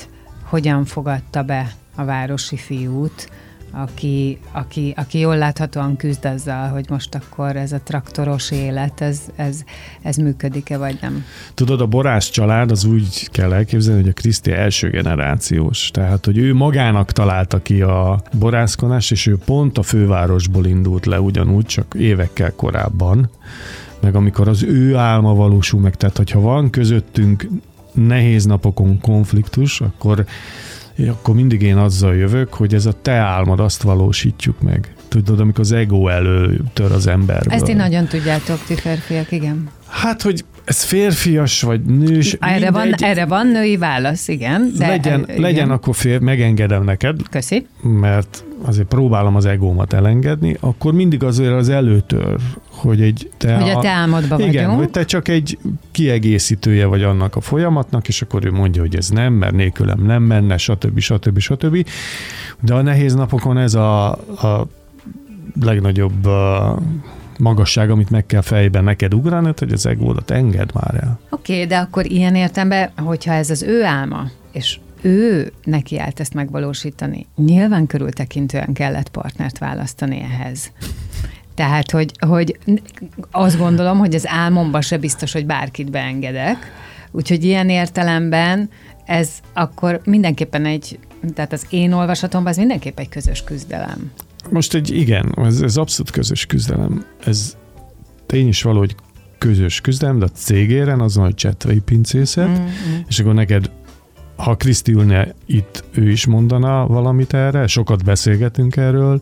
hogyan 0.45 0.85
fogadta 0.85 1.43
be 1.43 1.73
a 1.95 2.05
városi 2.05 2.57
fiút, 2.57 3.31
aki, 3.73 4.38
aki, 4.52 4.95
aki 4.97 5.19
jól 5.19 5.37
láthatóan 5.37 5.97
küzd 5.97 6.25
azzal, 6.25 6.69
hogy 6.69 6.85
most 6.88 7.14
akkor 7.14 7.57
ez 7.57 7.73
a 7.73 7.81
traktoros 7.85 8.50
élet, 8.50 9.00
ez, 9.00 9.21
ez, 9.37 9.62
ez 10.02 10.17
működik-e, 10.17 10.79
vagy 10.79 10.99
nem? 11.00 11.25
Tudod, 11.55 11.81
a 11.81 11.87
Borás 11.87 12.31
család 12.31 12.71
az 12.71 12.85
úgy 12.85 13.29
kell 13.31 13.52
elképzelni, 13.52 14.00
hogy 14.00 14.11
a 14.11 14.14
Kriszti 14.14 14.50
első 14.50 14.91
generációs. 14.91 15.91
Tehát, 15.91 16.25
hogy 16.25 16.38
ő 16.38 16.55
magának 16.55 17.12
találta 17.12 17.62
ki 17.62 17.83
a 17.83 18.23
borászkonást, 18.38 19.11
és 19.11 19.26
ő 19.26 19.38
pont 19.45 19.79
a 19.79 19.83
fővárosból 19.83 20.67
indult 20.67 21.07
le 21.07 21.21
ugyanúgy, 21.21 21.67
csak 21.67 21.95
évekkel 21.99 22.52
korábban. 22.52 23.31
Meg 24.00 24.14
amikor 24.14 24.49
az 24.49 24.62
ő 24.62 24.97
álma 24.97 25.35
valósul 25.35 25.81
meg, 25.81 25.97
tehát 25.97 26.17
hogyha 26.17 26.41
van 26.41 26.71
közöttünk 26.71 27.49
nehéz 27.93 28.45
napokon 28.45 29.00
konfliktus, 29.00 29.81
akkor 29.81 30.25
akkor 31.09 31.35
mindig 31.35 31.63
én 31.63 31.77
azzal 31.77 32.17
jövök, 32.17 32.55
hogy 32.55 32.75
ez 32.75 32.87
a 32.87 32.93
te 33.03 33.13
álmod, 33.13 33.61
azt 33.61 33.83
valósítjuk 33.83 34.61
meg. 34.61 34.95
Tudod, 35.09 35.41
amikor 35.41 35.61
az 35.61 35.73
ego 35.73 36.09
előtör 36.09 36.93
az 36.93 37.07
emberből. 37.07 37.53
Ezt 37.53 37.69
én 37.69 37.77
nagyon 37.77 38.07
tudjátok, 38.07 38.65
ti 38.67 38.75
férfiak, 38.75 39.33
igen. 39.33 39.71
Hát, 39.93 40.23
hogy 40.23 40.45
ez 40.65 40.83
férfias 40.83 41.63
vagy 41.63 41.83
nős. 41.85 42.37
Erre 42.41 42.71
van, 42.71 42.95
erre 42.99 43.27
van 43.27 43.47
női 43.47 43.77
válasz, 43.77 44.29
igen. 44.29 44.73
De 44.79 44.87
legyen, 44.87 45.21
igen. 45.29 45.41
legyen 45.41 45.71
akkor 45.71 45.95
fér, 45.95 46.21
megengedem 46.21 46.85
neked. 46.85 47.21
Köszi. 47.31 47.67
Mert 47.83 48.45
azért 48.65 48.87
próbálom 48.89 49.37
az 49.37 49.45
egómat 49.45 49.93
elengedni, 49.93 50.57
akkor 50.61 50.93
mindig 50.93 51.23
azért 51.23 51.53
az 51.53 51.69
előtör, 51.69 52.37
hogy 52.69 53.01
egy 53.01 53.31
te 53.37 53.57
hogy 53.57 53.71
a, 53.71 53.79
a 53.79 53.81
te 53.81 53.89
álmodban 53.89 54.41
igen, 54.41 54.65
vagyunk. 54.65 54.79
hogy 54.79 54.91
te 54.91 55.05
csak 55.05 55.29
egy 55.29 55.59
kiegészítője 55.91 56.87
vagy 56.87 57.03
annak 57.03 57.37
a 57.37 57.41
folyamatnak, 57.41 58.09
és 58.09 58.23
akkor 58.23 58.45
ő 58.45 58.53
mondja, 58.53 58.83
hogy 58.83 58.97
ez 58.97 59.09
nem, 59.09 59.33
mert 59.33 59.55
nélkülem 59.55 60.03
nem 60.05 60.23
menne, 60.23 60.57
stb. 60.57 60.99
stb. 60.99 61.39
stb. 61.39 61.87
De 62.61 62.75
a 62.75 62.83
nehéz 62.83 63.15
napokon 63.15 63.59
ez 63.59 63.75
a, 63.75 64.11
a 64.11 64.67
legnagyobb 65.61 66.29
magasság, 67.43 67.91
amit 67.91 68.11
meg 68.11 68.27
kell 68.27 68.41
fejben 68.41 68.85
neked 68.85 69.15
ugrani, 69.15 69.53
hogy 69.59 69.73
az 69.73 69.87
egódat 69.87 70.31
enged 70.31 70.71
már 70.75 70.95
el. 70.95 71.21
Oké, 71.31 71.53
okay, 71.53 71.67
de 71.67 71.77
akkor 71.77 72.11
ilyen 72.11 72.35
értemben, 72.35 72.91
hogyha 72.97 73.33
ez 73.33 73.51
az 73.51 73.63
ő 73.63 73.85
álma, 73.85 74.31
és 74.53 74.79
ő 75.01 75.53
neki 75.65 75.99
állt 75.99 76.21
ezt 76.21 76.35
megvalósítani, 76.35 77.27
nyilván 77.37 77.87
körültekintően 77.87 78.73
kellett 78.73 79.09
partnert 79.09 79.59
választani 79.59 80.21
ehhez. 80.21 80.73
Tehát, 81.55 81.91
hogy, 81.91 82.13
hogy 82.27 82.59
azt 83.31 83.59
gondolom, 83.59 83.99
hogy 83.99 84.15
az 84.15 84.27
álmomban 84.27 84.81
se 84.81 84.99
biztos, 84.99 85.33
hogy 85.33 85.47
bárkit 85.47 85.91
beengedek, 85.91 86.57
úgyhogy 87.11 87.45
ilyen 87.45 87.69
értelemben 87.69 88.71
ez 89.05 89.31
akkor 89.53 90.01
mindenképpen 90.05 90.65
egy, 90.65 90.99
tehát 91.35 91.53
az 91.53 91.67
én 91.71 91.93
olvasatomban 91.93 92.51
ez 92.53 92.59
mindenképp 92.59 92.99
egy 92.99 93.09
közös 93.09 93.45
küzdelem. 93.45 94.13
Most 94.51 94.75
egy 94.75 94.91
igen, 94.97 95.35
ez, 95.37 95.61
ez 95.61 95.77
abszolút 95.77 96.13
közös 96.13 96.47
küzdelem. 96.47 97.05
Ez 97.25 97.57
tény 98.27 98.49
is 98.49 98.63
valahogy 98.63 98.95
közös 99.39 99.81
küzdelem, 99.81 100.19
de 100.19 100.25
a 100.25 100.29
cégéren 100.29 101.01
azon 101.01 101.25
a 101.25 101.33
csetvei 101.33 101.81
pincészet, 101.81 102.49
mm-hmm. 102.49 103.01
és 103.09 103.19
akkor 103.19 103.35
neked 103.35 103.71
ha 104.37 104.57
Kriszti 104.57 104.93
ülne 104.93 105.35
itt, 105.47 105.85
ő 105.91 106.11
is 106.11 106.27
mondana 106.27 106.87
valamit 106.87 107.35
erre, 107.35 107.67
sokat 107.67 108.05
beszélgetünk 108.05 108.77
erről, 108.77 109.21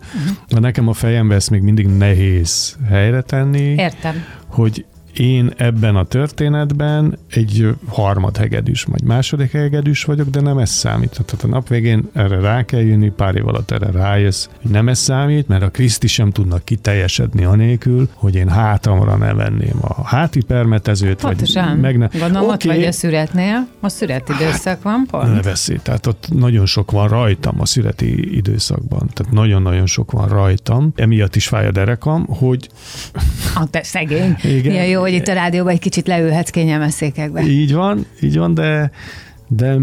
de 0.48 0.60
nekem 0.60 0.88
a 0.88 0.92
fejembe 0.92 1.34
ezt 1.34 1.50
még 1.50 1.62
mindig 1.62 1.86
nehéz 1.86 2.76
helyre 2.88 3.22
tenni. 3.22 3.74
Értem. 3.76 4.14
Hogy 4.46 4.84
én 5.16 5.52
ebben 5.56 5.96
a 5.96 6.04
történetben 6.04 7.18
egy 7.30 7.68
harmad 7.86 8.36
hegedűs, 8.36 8.82
vagy 8.82 9.02
második 9.02 9.50
hegedűs 9.50 10.04
vagyok, 10.04 10.28
de 10.28 10.40
nem 10.40 10.58
ez 10.58 10.70
számít. 10.70 11.10
Tehát 11.10 11.44
a 11.44 11.46
nap 11.46 11.68
végén 11.68 12.08
erre 12.12 12.40
rá 12.40 12.64
kell 12.64 12.80
jönni, 12.80 13.10
pár 13.10 13.34
év 13.34 13.48
alatt 13.48 13.70
erre 13.70 13.90
rájössz, 13.90 14.48
hogy 14.62 14.70
nem 14.70 14.88
ez 14.88 14.98
számít, 14.98 15.48
mert 15.48 15.62
a 15.62 15.70
Kriszti 15.70 16.06
sem 16.06 16.30
tudnak 16.30 16.64
kiteljesedni 16.64 17.44
anélkül, 17.44 18.08
hogy 18.14 18.34
én 18.34 18.48
hátamra 18.48 19.16
ne 19.16 19.34
venném 19.34 19.78
a 19.80 20.06
háti 20.06 20.42
permetezőt, 20.42 21.20
Pontosan. 21.20 21.68
vagy 21.68 21.80
meg 21.80 21.98
ne... 21.98 22.06
Gondolom, 22.06 22.42
okay. 22.42 22.54
ott 22.54 22.62
vagy 22.62 22.84
a 22.84 22.92
szüretnél, 22.92 23.68
a 23.80 23.88
szüreti 23.88 24.32
hát, 24.32 24.40
időszak 24.40 24.82
van, 24.82 25.06
pont. 25.10 25.34
Ne 25.34 25.42
veszély, 25.42 25.78
tehát 25.82 26.06
ott 26.06 26.28
nagyon 26.32 26.66
sok 26.66 26.90
van 26.90 27.08
rajtam 27.08 27.60
a 27.60 27.66
szüreti 27.66 28.36
időszakban, 28.36 29.08
tehát 29.12 29.32
nagyon-nagyon 29.32 29.86
sok 29.86 30.12
van 30.12 30.28
rajtam, 30.28 30.92
emiatt 30.96 31.36
is 31.36 31.46
fáj 31.46 31.66
a 31.66 31.70
derekam, 31.70 32.26
hogy... 32.26 32.68
A 33.54 33.70
te 33.70 33.82
szegény. 33.82 34.36
Igen. 34.42 34.74
Ja, 34.74 34.82
jó, 34.82 34.99
hogy 35.00 35.12
itt 35.12 35.28
a 35.28 35.32
rádióban 35.32 35.72
egy 35.72 35.80
kicsit 35.80 36.06
leülhetsz 36.06 36.50
kényelmes 36.50 36.92
székekbe. 36.92 37.42
Így 37.42 37.74
van, 37.74 38.06
így 38.20 38.36
van, 38.36 38.54
de 38.54 38.90
de 39.56 39.76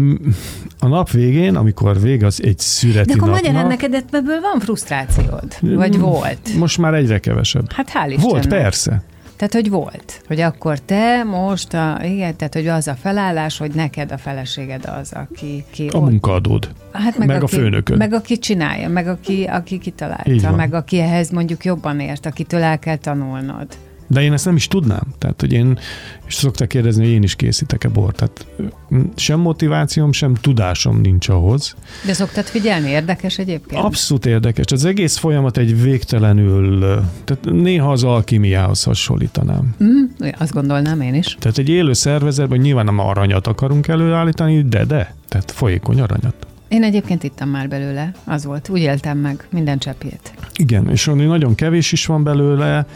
a 0.78 0.86
nap 0.86 1.10
végén, 1.10 1.56
amikor 1.56 2.00
vég 2.00 2.24
az 2.24 2.42
egy 2.42 2.58
születi 2.58 3.08
De 3.08 3.14
akkor 3.14 3.28
napnak, 3.28 3.44
magyarán 3.44 3.66
neked 3.66 3.94
ebből 3.94 4.40
van 4.40 4.60
frusztrációd? 4.60 5.56
Vagy 5.60 5.96
mm, 5.96 6.00
volt? 6.00 6.54
Most 6.58 6.78
már 6.78 6.94
egyre 6.94 7.18
kevesebb. 7.18 7.72
Hát 7.72 7.88
hál' 7.88 8.06
Istennek. 8.06 8.30
Volt, 8.30 8.48
persze. 8.48 9.02
Tehát, 9.36 9.52
hogy 9.52 9.70
volt. 9.70 10.22
Hogy 10.26 10.40
akkor 10.40 10.78
te 10.78 11.22
most, 11.24 11.74
a, 11.74 12.00
igen, 12.04 12.36
tehát, 12.36 12.54
hogy 12.54 12.66
az 12.66 12.86
a 12.86 12.94
felállás, 12.94 13.58
hogy 13.58 13.70
neked 13.70 14.12
a 14.12 14.18
feleséged 14.18 14.84
az, 15.00 15.12
aki... 15.12 15.64
Ki 15.70 15.88
a 15.88 15.96
ott, 15.96 16.10
munkaadód. 16.10 16.68
Hát 16.92 17.18
meg, 17.18 17.28
meg 17.28 17.42
aki, 17.42 17.54
a 17.54 17.58
főnököd. 17.58 17.98
Meg 17.98 18.12
aki 18.12 18.38
csinálja, 18.38 18.88
meg 18.88 19.08
aki, 19.08 19.44
aki 19.44 19.78
kitalálta, 19.78 20.50
meg 20.50 20.74
aki 20.74 20.98
ehhez 20.98 21.30
mondjuk 21.30 21.64
jobban 21.64 22.00
ért, 22.00 22.26
akitől 22.26 22.62
el 22.62 22.78
kell 22.78 22.96
tanulnod. 22.96 23.66
De 24.10 24.22
én 24.22 24.32
ezt 24.32 24.44
nem 24.44 24.56
is 24.56 24.68
tudnám. 24.68 25.02
Tehát, 25.18 25.40
hogy 25.40 25.52
én, 25.52 25.78
és 26.26 26.34
szokták 26.34 26.68
kérdezni, 26.68 27.04
hogy 27.04 27.12
én 27.12 27.22
is 27.22 27.34
készítek-e 27.34 27.88
bort. 27.88 28.16
Tehát 28.16 28.46
sem 29.16 29.40
motivációm, 29.40 30.12
sem 30.12 30.34
tudásom 30.34 31.00
nincs 31.00 31.28
ahhoz. 31.28 31.74
De 32.06 32.12
szoktad 32.12 32.44
figyelni? 32.44 32.88
Érdekes 32.88 33.38
egyébként? 33.38 33.82
Abszolút 33.82 34.26
érdekes. 34.26 34.72
Az 34.72 34.84
egész 34.84 35.16
folyamat 35.16 35.56
egy 35.56 35.82
végtelenül, 35.82 36.80
tehát 37.24 37.44
néha 37.44 37.92
az 37.92 38.04
alkimiához 38.04 38.82
hasonlítanám. 38.82 39.74
Mm, 39.84 40.04
azt 40.38 40.52
gondolnám 40.52 41.00
én 41.00 41.14
is. 41.14 41.36
Tehát 41.38 41.58
egy 41.58 41.68
élő 41.68 41.92
szervezetben 41.92 42.58
nyilván 42.58 42.84
nem 42.84 42.98
aranyat 42.98 43.46
akarunk 43.46 43.88
előállítani, 43.88 44.62
de 44.62 44.84
de, 44.84 45.14
tehát 45.28 45.50
folyékony 45.50 46.00
aranyat. 46.00 46.34
Én 46.68 46.82
egyébként 46.82 47.22
ittam 47.22 47.48
már 47.48 47.68
belőle, 47.68 48.12
az 48.24 48.44
volt. 48.44 48.68
Úgy 48.68 48.80
éltem 48.80 49.18
meg 49.18 49.46
minden 49.50 49.78
cseppjét. 49.78 50.32
Igen, 50.56 50.90
és 50.90 51.04
nagyon 51.04 51.54
kevés 51.54 51.92
is 51.92 52.06
van 52.06 52.22
belőle, 52.22 52.86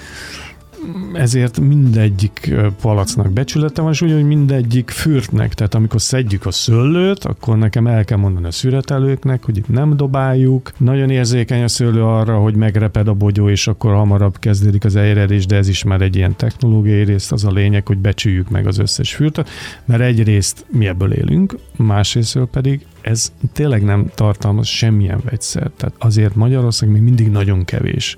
ezért 1.13 1.61
mindegyik 1.61 2.55
palacnak 2.81 3.33
becsülete 3.33 3.83
van, 3.83 3.93
és 3.93 4.01
ugyanúgy 4.01 4.25
mindegyik 4.25 4.91
fürtnek. 4.91 5.55
Tehát 5.55 5.75
amikor 5.75 6.01
szedjük 6.01 6.47
a 6.47 6.51
szőlőt, 6.51 7.25
akkor 7.25 7.59
nekem 7.59 7.87
el 7.87 8.05
kell 8.05 8.19
mondani 8.19 8.47
a 8.47 8.51
szüretelőknek, 8.51 9.45
hogy 9.45 9.57
itt 9.57 9.69
nem 9.69 9.97
dobáljuk. 9.97 10.73
Nagyon 10.77 11.11
érzékeny 11.11 11.63
a 11.63 11.69
szőlő 11.69 12.05
arra, 12.05 12.39
hogy 12.39 12.55
megreped 12.55 13.09
a 13.09 13.15
bogyó, 13.15 13.49
és 13.49 13.67
akkor 13.67 13.93
hamarabb 13.93 14.39
kezdődik 14.39 14.85
az 14.85 14.97
eljredés, 14.97 15.47
de 15.47 15.57
ez 15.57 15.69
is 15.69 15.85
már 15.85 16.01
egy 16.01 16.17
ilyen 16.17 16.37
technológiai 16.37 17.05
rész. 17.05 17.33
Az 17.33 17.45
a 17.45 17.51
lényeg, 17.51 17.87
hogy 17.87 17.99
becsüljük 17.99 18.51
meg 18.51 18.67
az 18.67 18.79
összes 18.79 19.15
fürtöt, 19.15 19.49
mert 19.85 20.03
egyrészt 20.03 20.65
mi 20.69 20.87
ebből 20.87 21.13
élünk, 21.13 21.57
másrészt 21.77 22.39
pedig 22.51 22.87
ez 23.01 23.33
tényleg 23.53 23.85
nem 23.85 24.11
tartalmaz 24.15 24.67
semmilyen 24.67 25.21
vegyszer. 25.25 25.71
Tehát 25.77 25.95
azért 25.99 26.35
Magyarország 26.35 26.89
még 26.89 27.03
mindig 27.03 27.31
nagyon 27.31 27.65
kevés 27.65 28.17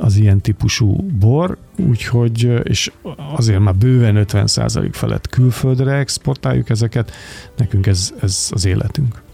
az 0.00 0.16
ilyen 0.16 0.40
típusú 0.40 0.96
bor, 1.18 1.56
úgyhogy, 1.76 2.60
és 2.62 2.92
azért 3.34 3.60
már 3.60 3.74
bőven 3.74 4.24
50% 4.28 4.88
felett 4.92 5.28
külföldre 5.28 5.92
exportáljuk 5.92 6.70
ezeket, 6.70 7.12
nekünk 7.56 7.86
ez, 7.86 8.14
ez 8.20 8.48
az 8.52 8.64
életünk. 8.64 9.24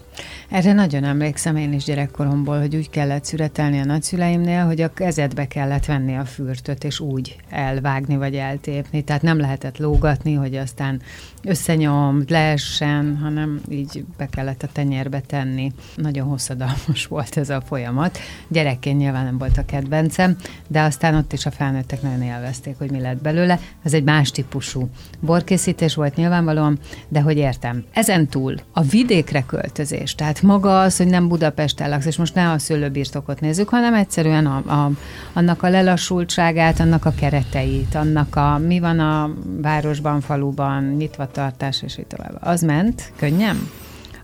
Erre 0.53 0.73
nagyon 0.73 1.03
emlékszem 1.03 1.55
én 1.55 1.73
is 1.73 1.83
gyerekkoromból, 1.83 2.59
hogy 2.59 2.75
úgy 2.75 2.89
kellett 2.89 3.25
szüretelni 3.25 3.79
a 3.79 3.85
nagyszüleimnél, 3.85 4.65
hogy 4.65 4.81
a 4.81 4.93
kezedbe 4.93 5.47
kellett 5.47 5.85
venni 5.85 6.15
a 6.15 6.25
fürtöt, 6.25 6.83
és 6.83 6.99
úgy 6.99 7.35
elvágni 7.49 8.17
vagy 8.17 8.35
eltépni. 8.35 9.03
Tehát 9.03 9.21
nem 9.21 9.39
lehetett 9.39 9.77
lógatni, 9.77 10.33
hogy 10.33 10.55
aztán 10.55 11.01
összenyom, 11.43 12.23
leessen, 12.27 13.17
hanem 13.17 13.61
így 13.69 14.05
be 14.17 14.27
kellett 14.27 14.63
a 14.63 14.67
tenyérbe 14.71 15.19
tenni. 15.19 15.71
Nagyon 15.95 16.27
hosszadalmas 16.27 17.05
volt 17.13 17.37
ez 17.37 17.49
a 17.49 17.61
folyamat. 17.61 18.17
Gyerekként 18.47 18.97
nyilván 18.97 19.25
nem 19.25 19.37
volt 19.37 19.57
a 19.57 19.65
kedvencem, 19.65 20.37
de 20.67 20.81
aztán 20.81 21.15
ott 21.15 21.33
is 21.33 21.45
a 21.45 21.51
felnőttek 21.51 22.01
nagyon 22.01 22.21
élvezték, 22.21 22.77
hogy 22.77 22.91
mi 22.91 22.99
lett 22.99 23.21
belőle. 23.21 23.59
Ez 23.83 23.93
egy 23.93 24.03
más 24.03 24.31
típusú 24.31 24.89
borkészítés 25.19 25.95
volt 25.95 26.15
nyilvánvalóan, 26.15 26.79
de 27.07 27.21
hogy 27.21 27.37
értem. 27.37 27.83
Ezen 27.93 28.27
túl 28.27 28.55
a 28.71 28.81
vidékre 28.81 29.43
költözés, 29.45 30.15
tehát 30.15 30.41
maga 30.43 30.81
az, 30.81 30.97
hogy 30.97 31.07
nem 31.07 31.27
Budapesten 31.27 31.89
laksz, 31.89 32.05
és 32.05 32.17
most 32.17 32.35
ne 32.35 32.51
a 32.51 32.57
szőlőbirtokot 32.57 33.39
nézzük, 33.39 33.69
hanem 33.69 33.93
egyszerűen 33.93 34.45
a, 34.45 34.55
a, 34.55 34.91
annak 35.33 35.63
a 35.63 35.69
lelassultságát, 35.69 36.79
annak 36.79 37.05
a 37.05 37.13
kereteit, 37.19 37.95
annak 37.95 38.35
a 38.35 38.57
mi 38.57 38.79
van 38.79 38.99
a 38.99 39.33
városban, 39.61 40.21
faluban, 40.21 40.83
nyitva 40.83 41.27
tartás, 41.27 41.81
és 41.81 41.97
így 41.97 42.07
tovább. 42.07 42.37
Az 42.39 42.61
ment 42.61 43.11
könnyen? 43.15 43.69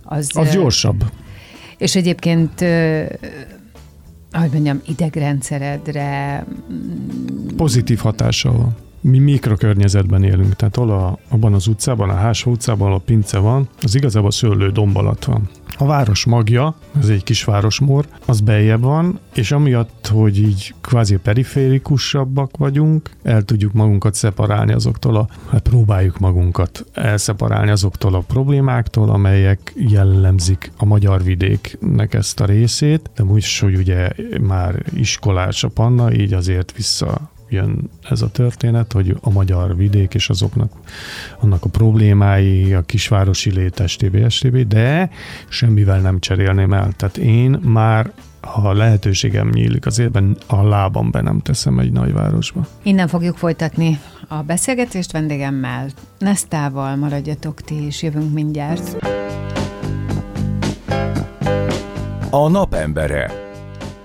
Az, 0.04 0.30
az 0.34 0.50
gyorsabb. 0.50 1.04
És 1.78 1.96
egyébként 1.96 2.62
ahogy 4.32 4.52
mondjam, 4.52 4.82
idegrendszeredre... 4.86 6.46
Pozitív 7.56 8.00
hatással 8.00 8.54
van 8.54 8.76
mi 9.02 9.20
mikrokörnyezetben 9.20 10.24
élünk, 10.24 10.56
tehát 10.56 10.76
hol 10.76 10.90
a, 10.90 11.18
abban 11.30 11.54
az 11.54 11.68
utcában, 11.68 12.10
a 12.10 12.14
Hásó 12.14 12.52
utcában, 12.52 12.88
ahol 12.88 13.00
a 13.00 13.04
pince 13.06 13.38
van, 13.38 13.70
az 13.82 13.96
igazából 13.96 14.32
szőlő 14.32 14.70
domb 14.70 14.98
alatt 14.98 15.24
van. 15.24 15.50
A 15.82 15.86
város 15.86 16.26
magja, 16.26 16.76
ez 17.00 17.10
egy 17.10 17.24
kis 17.24 17.44
városmór, 17.44 18.06
az 18.26 18.40
beljebb 18.40 18.82
van, 18.82 19.20
és 19.34 19.52
amiatt, 19.52 20.08
hogy 20.08 20.38
így 20.38 20.74
kvázi 20.82 21.18
periférikusabbak 21.18 22.58
vagyunk, 22.58 23.10
el 23.24 23.42
tudjuk 23.42 23.74
magunkat 23.74 24.14
szeparálni 24.14 24.74
azoktól 24.74 25.16
a, 25.16 25.28
hát 25.50 25.62
próbáljuk 25.62 26.20
magunkat 26.20 26.86
elszeparálni 26.94 27.72
azoktól 27.72 28.16
a 28.16 28.24
problémáktól, 28.28 29.10
amelyek 29.10 29.74
jellemzik 29.76 30.72
a 30.78 30.86
magyar 30.86 31.24
vidéknek 31.24 32.14
ezt 32.14 32.40
a 32.40 32.46
részét, 32.46 33.10
de 33.16 33.24
most, 33.24 33.62
hogy 33.62 33.76
ugye 33.76 34.10
már 34.42 34.84
iskolás 34.94 35.64
a 35.64 35.68
panna, 35.70 36.14
így 36.14 36.34
azért 36.34 36.72
vissza 36.76 37.32
jön 37.50 37.90
ez 38.10 38.22
a 38.22 38.30
történet, 38.32 38.92
hogy 38.92 39.18
a 39.22 39.30
magyar 39.30 39.76
vidék 39.76 40.14
és 40.14 40.30
azoknak 40.30 40.72
annak 41.40 41.66
a 41.66 41.70
problémái, 41.70 42.74
a 42.74 42.82
kisvárosi 42.82 43.52
lét, 43.52 43.84
STB, 43.88 44.30
STB, 44.30 44.58
de 44.58 45.10
semmivel 45.48 46.00
nem 46.00 46.20
cserélném 46.20 46.74
el. 46.74 46.92
Tehát 46.92 47.18
én 47.18 47.50
már 47.50 48.12
ha 48.42 48.74
lehetőségem 48.74 49.50
nyílik 49.50 49.86
az 49.86 50.00
életben, 50.00 50.38
a 50.48 50.64
lábam 50.64 51.12
be 51.12 51.22
nem 51.22 51.40
teszem 51.40 51.80
egy 51.80 51.92
nagyvárosba. 51.92 52.68
Innen 52.84 53.08
fogjuk 53.08 53.38
folytatni 53.38 54.00
a 54.28 54.36
beszélgetést 54.36 55.12
vendégemmel. 55.12 55.88
Nesztával 56.18 56.96
maradjatok 56.96 57.62
ti, 57.62 57.86
és 57.86 58.04
jövünk 58.04 58.34
mindjárt. 58.34 58.98
A 62.30 62.50
napembere. 62.50 63.32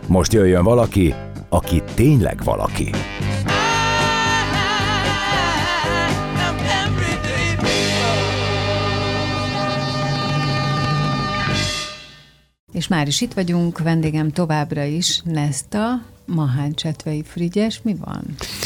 Most 0.06 0.32
jöjjön 0.32 0.64
valaki, 0.64 1.14
aki 1.48 1.82
tényleg 1.94 2.40
valaki. 2.44 2.90
És 12.74 12.88
már 12.88 13.06
is 13.06 13.20
itt 13.20 13.32
vagyunk, 13.32 13.78
vendégem 13.78 14.30
továbbra 14.30 14.82
is, 14.82 15.20
Nesta, 15.24 16.02
Mahán 16.26 16.74
Csetvei 16.74 17.22
Frigyes, 17.26 17.80
mi 17.82 17.96
van? 18.04 18.22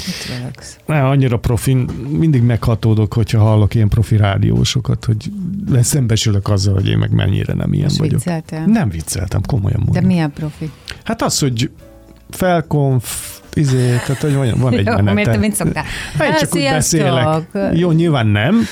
Mit 0.07 0.41
rögsz? 0.43 0.79
Ne, 0.87 1.07
annyira 1.07 1.39
profi, 1.39 1.75
mindig 2.09 2.43
meghatódok, 2.43 3.15
hogyha 3.15 3.41
hallok 3.41 3.75
ilyen 3.75 3.89
profi 3.89 4.17
rádiósokat, 4.17 5.05
hogy 5.05 5.31
szembesülök 5.81 6.49
azzal, 6.49 6.75
hogy 6.75 6.89
én 6.89 6.99
meg 6.99 7.11
mennyire 7.11 7.55
nem 7.55 7.73
ilyen 7.73 7.85
Most 7.85 7.99
vagyok. 7.99 8.15
Vicceltél? 8.15 8.65
Nem 8.65 8.89
vicceltem, 8.89 9.41
komolyan 9.47 9.83
mondom. 9.85 10.03
De 10.03 10.09
milyen 10.09 10.33
profi? 10.33 10.71
Hát 11.05 11.23
az, 11.23 11.39
hogy 11.39 11.71
felkonf, 12.31 13.39
izé, 13.53 13.89
tehát 13.89 14.21
hogy 14.21 14.35
van, 14.35 14.55
van 14.59 14.73
egy 14.73 14.87
Jó, 14.87 14.93
menete. 14.93 15.13
miért 15.13 15.31
te 15.31 15.37
mint 15.37 15.55
szoktál? 15.55 15.85
Hát 16.19 16.39
csak 16.39 16.55
úgy 16.55 16.69
beszélek. 16.71 17.49
Jó, 17.73 17.91
nyilván 17.91 18.27
nem. 18.27 18.67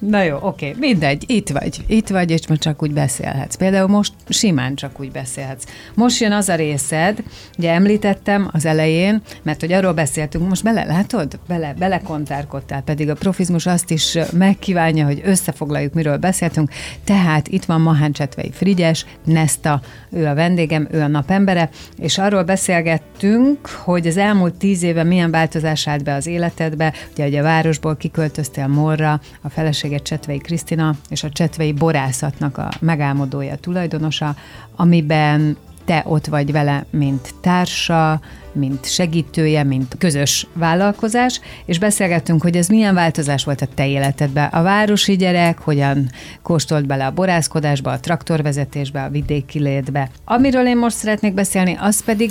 Na 0.00 0.22
jó, 0.22 0.38
oké, 0.40 0.74
mindegy, 0.78 1.24
itt 1.26 1.48
vagy, 1.48 1.84
itt 1.86 2.08
vagy, 2.08 2.30
és 2.30 2.46
most 2.46 2.60
csak 2.60 2.82
úgy 2.82 2.92
beszélhetsz. 2.92 3.54
Például 3.54 3.88
most 3.88 4.12
simán 4.28 4.74
csak 4.74 5.00
úgy 5.00 5.10
beszélhetsz. 5.10 5.64
Most 5.94 6.20
jön 6.20 6.32
az 6.32 6.48
a 6.48 6.54
részed, 6.54 7.22
ugye 7.58 7.72
említettem 7.72 8.48
az 8.52 8.64
elején, 8.64 9.22
mert 9.42 9.60
hogy 9.60 9.72
arról 9.72 9.92
beszéltünk, 9.92 10.48
most 10.48 10.62
bele, 10.62 10.84
látod? 10.84 11.38
Bele, 11.48 11.74
belekontárkodtál, 11.78 12.82
pedig 12.82 13.10
a 13.10 13.14
profizmus 13.14 13.66
azt 13.66 13.90
is 13.90 14.18
megkívánja, 14.32 15.04
hogy 15.06 15.20
összefoglaljuk, 15.24 15.92
miről 15.92 16.16
beszéltünk. 16.16 16.70
Tehát 17.04 17.48
itt 17.48 17.64
van 17.64 17.80
Mahán 17.80 18.12
Csetvei 18.12 18.50
Frigyes, 18.52 19.06
Nesta, 19.24 19.80
ő 20.10 20.26
a 20.26 20.34
vendégem, 20.34 20.88
ő 20.90 21.00
a 21.00 21.08
napembere, 21.08 21.70
és 21.98 22.18
arról 22.18 22.42
beszélgettünk, 22.42 23.68
hogy 23.68 24.06
az 24.06 24.16
elmúlt 24.16 24.54
tíz 24.54 24.82
éve 24.82 25.04
milyen 25.04 25.30
változás 25.30 25.88
állt 25.88 26.04
be 26.04 26.14
az 26.14 26.26
életedbe, 26.26 26.92
ugye, 27.12 27.24
hogy 27.24 27.36
a 27.36 27.42
városból 27.42 27.96
kiköltöztél 27.96 28.66
Morra, 28.66 29.20
a 29.42 29.48
feleséget 29.90 30.02
Csetvei 30.02 30.38
Krisztina, 30.38 30.94
és 31.08 31.22
a 31.22 31.28
Csetvei 31.28 31.72
borászatnak 31.72 32.58
a 32.58 32.68
megálmodója, 32.80 33.56
tulajdonosa, 33.56 34.34
amiben 34.76 35.56
te 35.84 36.02
ott 36.06 36.26
vagy 36.26 36.52
vele, 36.52 36.84
mint 36.90 37.34
társa, 37.40 38.20
mint 38.52 38.86
segítője, 38.86 39.62
mint 39.62 39.94
közös 39.98 40.46
vállalkozás, 40.52 41.40
és 41.64 41.78
beszélgettünk, 41.78 42.42
hogy 42.42 42.56
ez 42.56 42.68
milyen 42.68 42.94
változás 42.94 43.44
volt 43.44 43.60
a 43.60 43.66
te 43.74 43.88
életedben. 43.88 44.48
A 44.48 44.62
városi 44.62 45.16
gyerek 45.16 45.58
hogyan 45.58 46.10
kóstolt 46.42 46.86
bele 46.86 47.06
a 47.06 47.12
borászkodásba, 47.12 47.90
a 47.90 48.00
traktorvezetésbe, 48.00 49.02
a 49.02 49.10
vidéki 49.10 49.58
létbe. 49.58 50.10
Amiről 50.24 50.66
én 50.66 50.76
most 50.76 50.96
szeretnék 50.96 51.34
beszélni, 51.34 51.76
az 51.80 52.04
pedig 52.04 52.30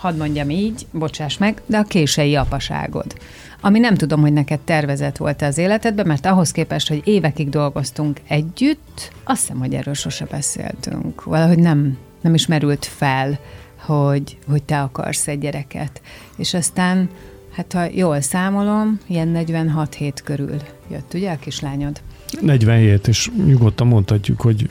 hadd 0.00 0.16
mondjam 0.16 0.50
így, 0.50 0.86
bocsáss 0.92 1.38
meg, 1.38 1.62
de 1.66 1.78
a 1.78 1.82
kései 1.82 2.36
apaságod. 2.36 3.14
Ami 3.60 3.78
nem 3.78 3.94
tudom, 3.94 4.20
hogy 4.20 4.32
neked 4.32 4.58
tervezett 4.60 5.16
volt 5.16 5.42
az 5.42 5.58
életedben, 5.58 6.06
mert 6.06 6.26
ahhoz 6.26 6.50
képest, 6.50 6.88
hogy 6.88 7.00
évekig 7.04 7.48
dolgoztunk 7.48 8.20
együtt, 8.28 9.12
azt 9.24 9.40
hiszem, 9.40 9.58
hogy 9.58 9.74
erről 9.74 9.94
sose 9.94 10.24
beszéltünk. 10.24 11.24
Valahogy 11.24 11.58
nem, 11.58 11.98
nem 12.20 12.34
is 12.34 12.46
merült 12.46 12.84
fel, 12.84 13.38
hogy, 13.76 14.38
hogy 14.48 14.62
te 14.62 14.80
akarsz 14.80 15.28
egy 15.28 15.38
gyereket. 15.38 16.00
És 16.36 16.54
aztán, 16.54 17.08
hát 17.52 17.72
ha 17.72 17.84
jól 17.94 18.20
számolom, 18.20 19.00
ilyen 19.06 19.28
46 19.28 19.94
hét 19.94 20.22
körül 20.24 20.56
jött, 20.90 21.14
ugye 21.14 21.30
a 21.30 21.38
kislányod? 21.38 22.00
47, 22.40 23.08
és 23.08 23.30
nyugodtan 23.46 23.86
mondhatjuk, 23.86 24.40
hogy 24.40 24.68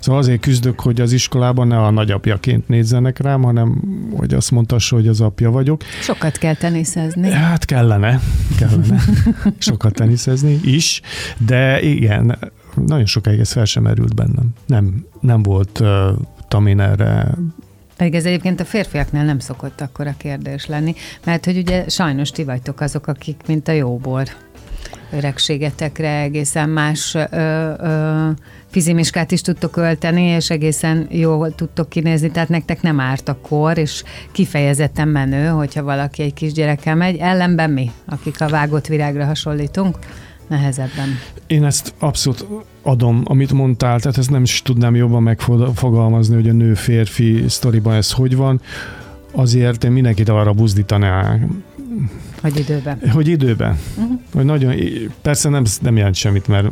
Szóval 0.00 0.20
azért 0.20 0.40
küzdök, 0.40 0.80
hogy 0.80 1.00
az 1.00 1.12
iskolában 1.12 1.66
ne 1.66 1.78
a 1.78 1.90
nagyapjaként 1.90 2.68
nézzenek 2.68 3.18
rám, 3.18 3.42
hanem 3.42 3.82
hogy 4.16 4.34
azt 4.34 4.50
mondtassa, 4.50 4.96
hogy 4.96 5.08
az 5.08 5.20
apja 5.20 5.50
vagyok. 5.50 5.82
Sokat 6.00 6.38
kell 6.38 6.54
teniszezni. 6.54 7.30
Hát 7.30 7.64
kellene, 7.64 8.20
kellene 8.58 9.02
sokat 9.58 9.94
teniszezni 9.94 10.60
is, 10.62 11.00
de 11.46 11.82
igen, 11.82 12.38
nagyon 12.74 13.06
sokáig 13.06 13.40
ez 13.40 13.52
fel 13.52 13.64
sem 13.64 13.82
merült 13.82 14.14
bennem. 14.14 14.48
Nem, 14.66 15.04
nem 15.20 15.42
volt 15.42 15.80
uh, 15.80 15.88
tamin 16.48 16.80
erre 16.80 17.34
pedig 18.00 18.14
ez 18.14 18.24
egyébként 18.24 18.60
a 18.60 18.64
férfiaknál 18.64 19.24
nem 19.24 19.38
szokott 19.38 19.80
akkor 19.80 20.06
a 20.06 20.14
kérdés 20.16 20.66
lenni, 20.66 20.94
mert 21.24 21.44
hogy 21.44 21.56
ugye 21.56 21.88
sajnos 21.88 22.30
ti 22.30 22.44
vagytok 22.44 22.80
azok, 22.80 23.06
akik 23.06 23.40
mint 23.46 23.68
a 23.68 23.72
jóbor 23.72 24.28
öregségetekre 25.12 26.20
egészen 26.20 26.68
más 26.68 27.14
ö, 27.14 27.24
ö, 27.30 28.28
fizimiskát 28.70 29.30
is 29.30 29.40
tudtok 29.40 29.76
ölteni, 29.76 30.22
és 30.22 30.50
egészen 30.50 31.06
jól 31.10 31.54
tudtok 31.54 31.88
kinézni, 31.88 32.30
tehát 32.30 32.48
nektek 32.48 32.82
nem 32.82 33.00
árt 33.00 33.28
a 33.28 33.38
kor, 33.42 33.78
és 33.78 34.02
kifejezetten 34.32 35.08
menő, 35.08 35.46
hogyha 35.46 35.82
valaki 35.82 36.22
egy 36.22 36.34
kisgyerekkel 36.34 36.94
megy. 36.94 37.16
Ellenben 37.16 37.70
mi, 37.70 37.90
akik 38.06 38.40
a 38.40 38.48
vágott 38.48 38.86
virágra 38.86 39.24
hasonlítunk, 39.24 39.96
nehezebben. 40.48 41.08
Én 41.46 41.64
ezt 41.64 41.94
abszolút 41.98 42.46
adom, 42.82 43.22
amit 43.24 43.52
mondtál, 43.52 44.00
tehát 44.00 44.18
ezt 44.18 44.30
nem 44.30 44.42
is 44.42 44.62
tudnám 44.62 44.94
jobban 44.94 45.22
megfogalmazni, 45.22 46.34
hogy 46.34 46.48
a 46.48 46.52
nő-férfi 46.52 47.44
sztoriban 47.48 47.94
ez 47.94 48.12
hogy 48.12 48.36
van. 48.36 48.60
Azért 49.32 49.84
én 49.84 49.90
mindenkit 49.90 50.28
arra 50.28 50.52
buzdítanám, 50.52 51.62
hogy 52.40 52.58
időben. 52.58 52.98
Hogy 53.12 53.28
időben. 53.28 53.78
Uh-huh. 53.96 54.20
Hogy 54.32 54.44
nagyon, 54.44 54.74
persze 55.22 55.48
nem, 55.48 55.64
nem 55.80 55.96
jelent 55.96 56.14
semmit, 56.14 56.48
mert 56.48 56.68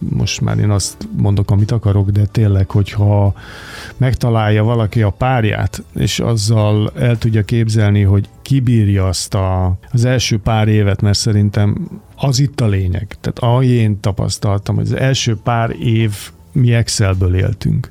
most 0.00 0.40
már 0.40 0.58
én 0.58 0.70
azt 0.70 1.08
mondok, 1.16 1.50
amit 1.50 1.70
akarok, 1.70 2.10
de 2.10 2.24
tényleg, 2.24 2.70
hogyha 2.70 3.34
megtalálja 3.96 4.64
valaki 4.64 5.02
a 5.02 5.10
párját, 5.10 5.82
és 5.94 6.20
azzal 6.20 6.92
el 6.98 7.18
tudja 7.18 7.42
képzelni, 7.42 8.02
hogy 8.02 8.28
kibírja 8.42 9.06
azt 9.06 9.34
a, 9.34 9.78
az 9.92 10.04
első 10.04 10.38
pár 10.38 10.68
évet, 10.68 11.00
mert 11.00 11.18
szerintem 11.18 11.88
az 12.16 12.38
itt 12.38 12.60
a 12.60 12.66
lényeg. 12.66 13.16
Tehát 13.20 13.38
ahogy 13.38 13.68
én 13.68 14.00
tapasztaltam, 14.00 14.74
hogy 14.74 14.84
az 14.84 14.96
első 14.96 15.36
pár 15.36 15.70
év 15.80 16.12
mi 16.52 16.72
Excelből 16.72 17.34
éltünk 17.34 17.90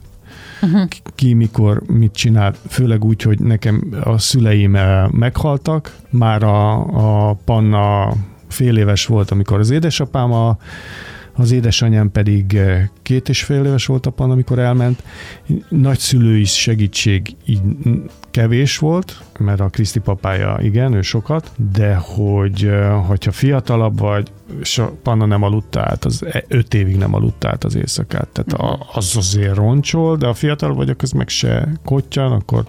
ki 1.16 1.34
mikor 1.34 1.82
mit 1.88 2.14
csinál, 2.14 2.54
főleg 2.68 3.04
úgy, 3.04 3.22
hogy 3.22 3.40
nekem 3.40 3.84
a 4.04 4.18
szüleim 4.18 4.76
eh, 4.76 5.08
meghaltak, 5.10 5.96
már 6.10 6.44
a, 6.44 7.30
a 7.30 7.34
Panna 7.46 8.14
fél 8.48 8.78
éves 8.78 9.06
volt, 9.06 9.32
amikor 9.32 9.60
az 9.60 9.70
édesapám 9.70 10.32
a 10.32 10.58
az 11.38 11.52
édesanyám 11.52 12.12
pedig 12.12 12.56
eh, 12.56 12.88
két 13.02 13.30
és 13.30 13.44
fél 13.44 13.66
éves 13.66 13.86
volt 13.86 14.06
a 14.06 14.10
pan, 14.10 14.32
amikor 14.32 14.60
elment. 14.60 15.04
Nagyszülői 15.70 16.44
segítség 16.44 17.36
így 17.46 17.62
kevés 18.32 18.78
volt, 18.78 19.22
mert 19.40 19.60
a 19.60 19.70
Kriszti 19.70 20.00
papája 20.00 20.58
igen, 20.62 20.94
ő 20.94 21.02
sokat, 21.02 21.52
de 21.72 21.96
hogy 21.96 22.66
eh, 22.66 23.06
hogyha 23.08 23.32
fiatalabb 23.32 24.00
vagy, 24.00 24.32
és 24.62 24.78
a 24.78 24.92
panna 25.04 25.26
nem 25.26 25.44
aludta 25.44 25.82
át, 25.82 26.06
az 26.06 26.26
e, 26.26 26.44
öt 26.48 26.74
évig 26.74 26.98
nem 26.98 27.14
aludta 27.14 27.50
át 27.50 27.64
az 27.64 27.76
éjszakát. 27.76 28.28
Tehát 28.28 28.78
az 28.94 29.16
azért 29.18 29.56
roncsol, 29.56 30.18
de 30.18 30.28
a 30.28 30.34
fiatal 30.34 30.74
vagyok, 30.74 31.02
az 31.02 31.12
meg 31.12 31.30
se 31.30 31.72
kottyan, 31.86 32.32
akkor 32.32 32.64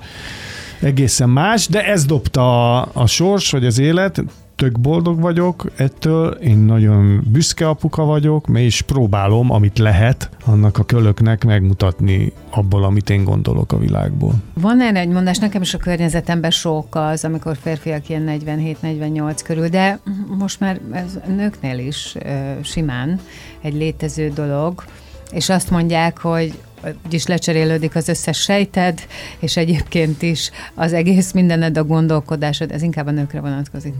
egészen 0.81 1.29
más, 1.31 1.67
de 1.67 1.85
ez 1.87 2.05
dobta 2.05 2.81
a, 2.81 2.89
a 2.93 3.07
sors, 3.07 3.51
vagy 3.51 3.67
az 3.67 3.79
élet, 3.79 4.23
tök 4.59 4.81
boldog 4.81 5.21
vagyok 5.21 5.71
ettől, 5.77 6.31
én 6.31 6.59
nagyon 6.59 7.23
büszke 7.33 7.69
apuka 7.69 8.05
vagyok, 8.05 8.47
és 8.55 8.83
próbálom, 8.83 9.51
amit 9.51 9.79
lehet, 9.79 10.31
annak 10.45 10.79
a 10.79 10.85
kölöknek 10.85 11.45
megmutatni 11.45 12.33
abból, 12.51 12.85
amit 12.85 13.11
én 13.11 13.25
gondolok 13.25 13.73
a 13.73 13.79
világból. 13.79 14.35
Van 14.55 14.81
erre 14.81 14.99
egy 14.99 15.09
mondás, 15.09 15.39
nekem 15.39 15.63
is 15.63 15.75
a 15.75 15.79
környezetemben 15.79 16.51
sok 16.51 16.87
az, 16.91 17.25
amikor 17.25 17.57
férfiak 17.57 18.09
ilyen 18.09 18.41
47-48 18.83 19.41
körül, 19.45 19.69
de 19.69 19.99
most 20.39 20.61
már 20.61 20.81
ez 20.93 21.19
nőknél 21.27 21.79
is 21.79 22.17
simán 22.63 23.21
egy 23.61 23.75
létező 23.75 24.29
dolog, 24.29 24.85
és 25.33 25.49
azt 25.49 25.71
mondják, 25.71 26.19
hogy 26.19 26.59
úgyis 27.05 27.27
lecserélődik 27.27 27.95
az 27.95 28.09
összes 28.09 28.41
sejted, 28.41 29.01
és 29.39 29.57
egyébként 29.57 30.23
is 30.23 30.51
az 30.75 30.93
egész 30.93 31.33
mindened, 31.33 31.77
a 31.79 31.85
gondolkodásod, 31.85 32.73
ez 32.73 32.83
inkább 32.83 33.07
a 33.07 33.11
nőkre 33.11 33.41
vonatkozik, 33.41 33.95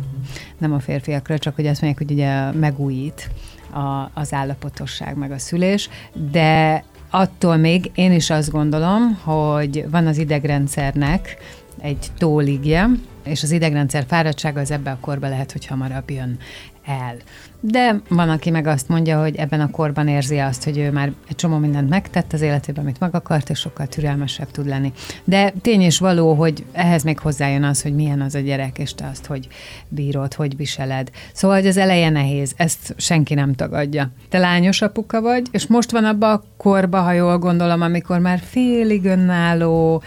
nem 0.59 0.73
a 0.73 0.81
férfiakra, 0.81 1.39
csak 1.39 1.55
hogy 1.55 1.67
azt 1.67 1.81
mondják, 1.81 2.07
hogy 2.07 2.17
ugye 2.17 2.51
megújít 2.51 3.31
a, 3.71 4.11
az 4.15 4.33
állapotosság, 4.33 5.17
meg 5.17 5.31
a 5.31 5.39
szülés, 5.39 5.89
de 6.31 6.85
attól 7.11 7.57
még 7.57 7.91
én 7.95 8.13
is 8.13 8.31
azt 8.31 8.51
gondolom, 8.51 9.15
hogy 9.23 9.91
van 9.91 10.07
az 10.07 10.19
idegrendszernek 10.19 11.37
egy 11.81 12.07
tóligje, 12.19 12.89
és 13.25 13.43
az 13.43 13.51
idegrendszer 13.51 14.05
fáradtsága 14.09 14.61
az 14.61 14.71
ebbe 14.71 14.91
a 14.91 14.99
korba 15.01 15.29
lehet, 15.29 15.53
hogy 15.53 15.67
hamarabb 15.67 16.11
jön 16.11 16.39
el. 16.85 17.17
De 17.61 18.01
van, 18.09 18.29
aki 18.29 18.51
meg 18.51 18.67
azt 18.67 18.89
mondja, 18.89 19.21
hogy 19.21 19.37
ebben 19.37 19.61
a 19.61 19.71
korban 19.71 20.09
érzi 20.09 20.39
azt, 20.39 20.65
hogy 20.65 20.79
ő 20.79 20.91
már 20.91 21.13
egy 21.29 21.37
csomó 21.37 21.57
mindent 21.57 21.89
megtett 21.89 22.33
az 22.33 22.41
életében, 22.41 22.83
amit 22.85 23.01
meg 23.01 23.15
akart, 23.15 23.51
és 23.51 23.59
sokkal 23.59 23.87
türelmesebb 23.87 24.51
tud 24.51 24.67
lenni. 24.67 24.93
De 25.25 25.53
tény 25.63 25.81
és 25.81 25.99
való, 25.99 26.35
hogy 26.35 26.65
ehhez 26.73 27.03
még 27.03 27.19
hozzájön 27.19 27.63
az, 27.63 27.83
hogy 27.83 27.95
milyen 27.95 28.21
az 28.21 28.35
a 28.35 28.39
gyerek, 28.39 28.79
és 28.79 28.95
te 28.95 29.09
azt, 29.11 29.27
hogy 29.27 29.49
bírod, 29.89 30.35
hogy 30.35 30.57
viseled. 30.57 31.11
Szóval, 31.33 31.57
hogy 31.57 31.67
az 31.67 31.77
eleje 31.77 32.11
nehéz, 32.11 32.53
ezt 32.57 32.95
senki 32.97 33.35
nem 33.35 33.55
tagadja. 33.55 34.11
Te 34.29 34.39
lányos 34.39 34.83
apuka 34.83 35.21
vagy, 35.21 35.47
és 35.51 35.67
most 35.67 35.91
van 35.91 36.05
abban 36.05 36.31
a 36.35 36.43
korba, 36.57 37.01
ha 37.01 37.13
jól 37.13 37.39
gondolom, 37.39 37.81
amikor 37.81 38.19
már 38.19 38.39
félig 38.39 39.05
önálló, 39.05 40.03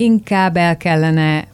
inkább 0.00 0.56
el 0.56 0.76
kellene 0.76 1.46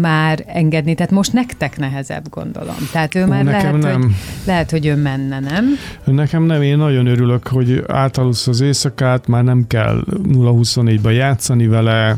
már 0.00 0.44
engedni. 0.46 0.94
Tehát 0.94 1.12
most 1.12 1.32
nektek 1.32 1.78
nehezebb, 1.78 2.28
gondolom. 2.30 2.76
Tehát 2.92 3.14
ő 3.14 3.26
már 3.26 3.44
lehet, 3.44 3.78
nem. 3.78 4.02
Hogy, 4.02 4.10
lehet, 4.46 4.70
hogy 4.70 4.86
ő 4.86 4.96
menne, 4.96 5.40
nem? 5.40 5.64
Nekem 6.04 6.42
nem. 6.42 6.62
Én 6.62 6.76
nagyon 6.76 7.06
örülök, 7.06 7.46
hogy 7.46 7.84
átalusz 7.88 8.46
az 8.46 8.60
éjszakát, 8.60 9.26
már 9.26 9.44
nem 9.44 9.64
kell 9.66 10.04
0-24-ben 10.28 11.12
játszani 11.12 11.66
vele. 11.66 12.16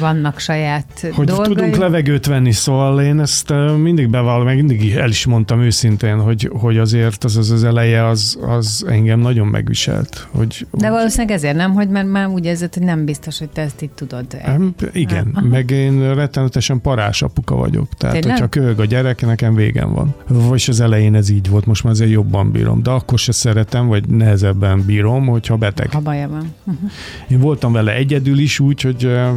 Vannak 0.00 0.38
saját 0.38 1.06
Hogy 1.12 1.26
dolgai. 1.26 1.46
tudunk 1.54 1.76
levegőt 1.76 2.26
venni, 2.26 2.52
szóval 2.52 3.00
én 3.00 3.20
ezt 3.20 3.52
mindig 3.82 4.08
bevallom, 4.08 4.44
meg 4.44 4.56
mindig 4.56 4.92
el 4.92 5.08
is 5.08 5.26
mondtam 5.26 5.60
őszintén, 5.60 6.20
hogy, 6.20 6.50
hogy 6.52 6.78
azért 6.78 7.24
az 7.24 7.36
az, 7.36 7.50
az 7.50 7.64
eleje 7.64 8.06
az, 8.06 8.38
az 8.46 8.84
engem 8.88 9.20
nagyon 9.20 9.46
megviselt. 9.46 10.28
Hogy, 10.30 10.66
De 10.72 10.90
valószínűleg 10.90 11.36
ezért 11.36 11.56
nem, 11.56 11.72
hogy 11.72 11.88
mert 11.88 12.08
már 12.08 12.26
úgy 12.26 12.44
érzed, 12.44 12.74
hogy 12.74 12.82
nem 12.82 13.04
biztos, 13.04 13.38
hogy 13.38 13.48
te 13.48 13.62
ezt 13.62 13.82
itt 13.82 13.96
tudod. 13.96 14.26
Igen, 14.98 15.30
Aha. 15.34 15.46
meg 15.46 15.70
én 15.70 16.14
rettenetesen 16.14 16.80
parás 16.80 17.22
apuka 17.22 17.54
vagyok. 17.54 17.88
Tehát, 17.94 18.14
Tényleg? 18.20 18.32
hogyha 18.32 18.60
köhög 18.60 18.80
a 18.80 18.84
gyerek, 18.84 19.26
nekem 19.26 19.54
végem 19.54 19.92
van. 19.92 20.14
Vagy 20.26 20.64
az 20.68 20.80
elején 20.80 21.14
ez 21.14 21.28
így 21.28 21.48
volt, 21.48 21.66
most 21.66 21.84
már 21.84 21.92
azért 21.92 22.10
jobban 22.10 22.50
bírom. 22.50 22.82
De 22.82 22.90
akkor 22.90 23.18
se 23.18 23.32
szeretem, 23.32 23.86
vagy 23.86 24.08
nehezebben 24.08 24.84
bírom, 24.86 25.26
hogyha 25.26 25.56
beteg. 25.56 25.90
Ha 25.92 26.00
baja 26.00 26.28
van. 26.28 26.54
Uh-huh. 26.64 26.90
Én 27.28 27.40
voltam 27.40 27.72
vele 27.72 27.94
egyedül 27.94 28.38
is 28.38 28.60
úgy, 28.60 28.80
hogy 28.80 29.04
uh, 29.04 29.28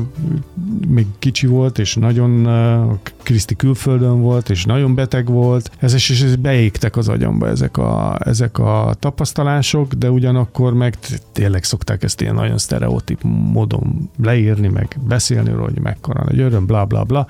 még 0.88 1.06
kicsi 1.20 1.48
volt, 1.48 1.80
és 1.80 1.96
nagyon 1.96 2.46
uh, 2.46 2.98
Kriszti 3.24 3.56
külföldön 3.56 4.22
volt, 4.22 4.50
és 4.50 4.66
nagyon 4.66 4.96
beteg 4.96 5.26
volt. 5.26 5.72
Ez 5.80 5.94
is 5.94 6.36
beégtek 6.36 6.98
az 6.98 7.08
agyamba 7.08 7.48
ezek 7.48 7.78
a, 7.78 8.18
ezek 8.26 8.60
a 8.60 8.96
tapasztalások, 9.00 9.94
de 9.94 10.12
ugyanakkor 10.12 10.74
meg 10.74 10.98
tényleg 11.32 11.64
szokták 11.64 12.04
ezt 12.04 12.22
ilyen 12.22 12.36
nagyon 12.36 12.58
sztereotíp 12.58 13.20
módon 13.54 14.10
leírni, 14.24 14.68
meg 14.68 14.98
beszélni 15.08 15.51
róla, 15.54 15.70
hogy 15.70 15.80
mekkora 15.80 16.24
nagy 16.24 16.40
öröm, 16.40 16.66
bla 16.66 16.86
bla 16.86 17.04
bla. 17.04 17.28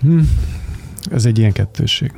Hm. 0.00 0.20
Ez 1.10 1.24
egy 1.24 1.38
ilyen 1.38 1.52
kettőség. 1.52 2.12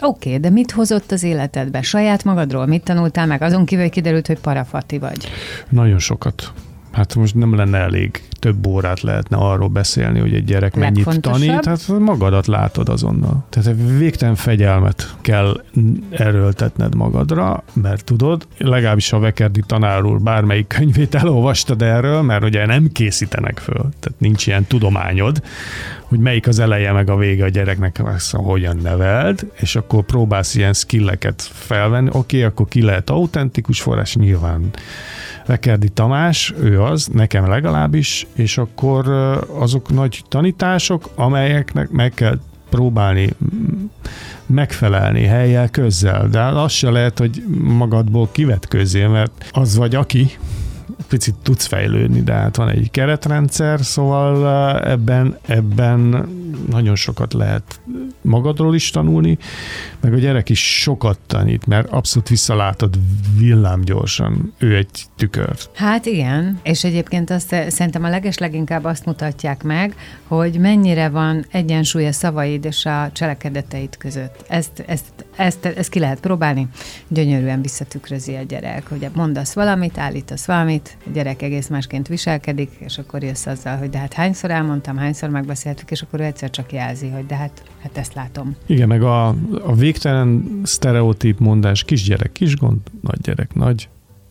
Oké, 0.00 0.28
okay, 0.28 0.40
de 0.40 0.50
mit 0.50 0.70
hozott 0.70 1.12
az 1.12 1.22
életedbe? 1.22 1.82
Saját 1.82 2.24
magadról? 2.24 2.66
Mit 2.66 2.84
tanultál 2.84 3.26
meg? 3.26 3.42
Azon 3.42 3.64
kívül 3.64 3.88
kiderült, 3.88 4.26
hogy 4.26 4.38
parafati 4.38 4.98
vagy. 4.98 5.28
Nagyon 5.68 5.98
sokat. 5.98 6.52
Hát 6.96 7.14
most 7.14 7.34
nem 7.34 7.54
lenne 7.54 7.78
elég, 7.78 8.22
több 8.30 8.66
órát 8.66 9.00
lehetne 9.00 9.36
arról 9.36 9.68
beszélni, 9.68 10.18
hogy 10.18 10.34
egy 10.34 10.44
gyerek 10.44 10.76
mennyit 10.76 11.20
tanít, 11.20 11.64
hát 11.64 11.88
magadat 11.98 12.46
látod 12.46 12.88
azonnal. 12.88 13.44
Tehát 13.48 13.78
végtelen 13.98 14.34
fegyelmet 14.34 15.16
kell 15.20 15.62
erőltetned 16.10 16.94
magadra, 16.94 17.62
mert 17.72 18.04
tudod, 18.04 18.46
legalábbis 18.58 19.12
a 19.12 19.18
Vekerdi 19.18 19.62
tanár 19.66 20.04
úr 20.04 20.20
bármelyik 20.20 20.66
könyvét 20.66 21.14
elolvastad 21.14 21.82
erről, 21.82 22.22
mert 22.22 22.44
ugye 22.44 22.66
nem 22.66 22.92
készítenek 22.92 23.58
föl, 23.58 23.88
tehát 24.00 24.14
nincs 24.18 24.46
ilyen 24.46 24.64
tudományod, 24.64 25.42
hogy 26.02 26.18
melyik 26.18 26.46
az 26.46 26.58
eleje 26.58 26.92
meg 26.92 27.10
a 27.10 27.16
vége 27.16 27.44
a 27.44 27.48
gyereknek, 27.48 28.00
azt 28.04 28.32
hogyan 28.32 28.76
neveld, 28.76 29.50
és 29.54 29.76
akkor 29.76 30.04
próbálsz 30.04 30.54
ilyen 30.54 30.72
skilleket 30.72 31.42
felvenni, 31.52 32.08
oké, 32.08 32.18
okay, 32.18 32.42
akkor 32.42 32.68
ki 32.68 32.82
lehet 32.82 33.10
autentikus 33.10 33.80
forrás, 33.80 34.14
nyilván 34.14 34.70
Vekerdi 35.46 35.88
Tamás, 35.88 36.54
ő 36.60 36.82
az, 36.82 37.06
nekem 37.06 37.48
legalábbis, 37.48 38.26
és 38.34 38.58
akkor 38.58 39.08
azok 39.58 39.92
nagy 39.92 40.22
tanítások, 40.28 41.10
amelyeknek 41.14 41.90
meg 41.90 42.12
kell 42.14 42.38
próbálni 42.70 43.30
megfelelni 44.46 45.24
helyel, 45.24 45.68
közzel, 45.68 46.28
de 46.28 46.40
az 46.40 46.72
se 46.72 46.90
lehet, 46.90 47.18
hogy 47.18 47.44
magadból 47.60 48.28
közé, 48.68 49.06
mert 49.06 49.50
az 49.52 49.76
vagy 49.76 49.94
aki, 49.94 50.30
picit 51.08 51.34
tudsz 51.42 51.66
fejlődni, 51.66 52.22
de 52.22 52.32
hát 52.32 52.56
van 52.56 52.68
egy 52.68 52.90
keretrendszer, 52.90 53.80
szóval 53.80 54.80
ebben, 54.80 55.38
ebben 55.46 56.28
nagyon 56.70 56.94
sokat 56.94 57.32
lehet 57.32 57.80
magadról 58.20 58.74
is 58.74 58.90
tanulni, 58.90 59.38
meg 60.00 60.12
a 60.12 60.18
gyerek 60.18 60.48
is 60.48 60.80
sokat 60.80 61.18
tanít, 61.26 61.66
mert 61.66 61.90
abszolút 61.90 62.28
visszalátod 62.28 62.98
villámgyorsan, 63.38 64.52
ő 64.58 64.76
egy 64.76 65.04
tükör. 65.16 65.56
Hát 65.74 66.06
igen, 66.06 66.60
és 66.62 66.84
egyébként 66.84 67.30
azt 67.30 67.54
szerintem 67.68 68.04
a 68.04 68.08
leges 68.08 68.38
leginkább 68.38 68.84
azt 68.84 69.04
mutatják 69.04 69.62
meg, 69.62 69.94
hogy 70.26 70.58
mennyire 70.58 71.08
van 71.08 71.46
egyensúly 71.50 72.06
a 72.06 72.12
szavaid 72.12 72.64
és 72.64 72.84
a 72.84 73.10
cselekedeteid 73.12 73.96
között. 73.96 74.44
Ezt, 74.48 74.84
ezt, 74.86 75.04
ezt, 75.36 75.64
ezt 75.64 75.90
ki 75.90 75.98
lehet 75.98 76.20
próbálni, 76.20 76.68
gyönyörűen 77.08 77.62
visszatükrözi 77.62 78.34
a 78.34 78.42
gyerek, 78.42 78.88
hogy 78.88 79.08
mondasz 79.14 79.54
valamit, 79.54 79.98
állítasz 79.98 80.46
valamit, 80.46 80.96
a 81.06 81.10
gyerek 81.12 81.42
egész 81.42 81.68
másként 81.68 82.08
viselkedik, 82.08 82.70
és 82.78 82.98
akkor 82.98 83.22
jössz 83.22 83.46
azzal, 83.46 83.76
hogy 83.76 83.90
de 83.90 83.98
hát 83.98 84.12
hányszor 84.12 84.50
elmondtam, 84.50 84.96
hányszor 84.96 85.28
megbeszéltük, 85.28 85.90
és 85.90 86.02
akkor 86.02 86.20
egyszer 86.36 86.50
csak 86.50 86.72
jelzi, 86.72 87.08
hogy 87.08 87.26
de 87.26 87.36
hát, 87.36 87.62
hát 87.82 87.98
ezt 87.98 88.14
látom. 88.14 88.56
Igen, 88.66 88.88
meg 88.88 89.02
a, 89.02 89.26
a 89.62 89.74
végtelen 89.74 90.60
sztereotíp 90.62 91.38
mondás, 91.38 91.84
kisgyerek, 91.84 92.32
kis 92.32 92.56
gond, 92.56 92.78
nagy 93.00 93.20
gyerek, 93.20 93.54
nagy, 93.54 93.88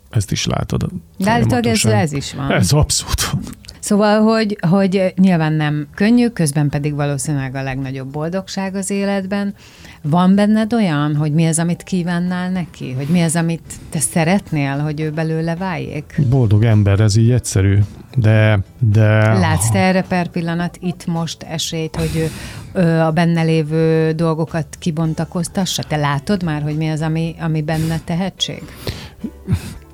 ezt 0.10 0.32
is 0.32 0.46
látod. 0.46 0.90
De 1.18 1.32
állítólag 1.32 1.66
ez, 1.66 1.86
ez 1.86 2.14
is 2.14 2.34
van. 2.34 2.52
Ez 2.52 2.72
abszolút 2.72 3.22
van. 3.22 3.42
Szóval, 3.86 4.22
hogy, 4.22 4.58
hogy 4.70 5.14
nyilván 5.18 5.54
nem 5.54 5.88
könnyű, 5.96 6.28
közben 6.28 6.70
pedig 6.70 6.96
valószínűleg 6.96 7.56
a 7.56 7.64
legnagyobb 7.64 8.12
boldogság 8.12 8.76
az 8.76 8.90
életben. 8.90 9.54
Van 10.02 10.36
benned 10.36 10.74
olyan, 10.74 11.16
hogy 11.16 11.32
mi 11.32 11.46
az, 11.46 11.60
amit 11.60 11.84
kívánnál 11.84 12.50
neki? 12.50 12.94
Hogy 12.94 13.08
mi 13.08 13.22
az, 13.22 13.36
amit 13.36 13.74
te 13.90 14.00
szeretnél, 14.00 14.78
hogy 14.78 15.02
ő 15.02 15.12
belőle 15.12 15.56
váljék? 15.56 16.22
Boldog 16.30 16.64
ember, 16.64 17.00
ez 17.00 17.16
így 17.16 17.32
egyszerű. 17.32 17.78
De, 18.18 18.60
de... 18.80 19.34
Látsz 19.34 19.70
te 19.70 19.80
erre 19.80 20.02
per 20.02 20.28
pillanat 20.28 20.78
itt 20.82 21.06
most 21.06 21.44
esélyt, 21.44 21.96
hogy 21.96 22.30
ő, 22.74 23.00
a 23.00 23.12
benne 23.12 23.42
lévő 23.42 24.12
dolgokat 24.12 24.68
kibontakoztassa? 24.80 25.84
Te 25.84 25.96
látod 25.96 26.44
már, 26.44 26.62
hogy 26.62 26.78
mi 26.78 26.90
az, 26.90 27.02
ami, 27.02 27.36
ami 27.40 27.62
benne 27.62 28.00
tehetség? 28.04 28.64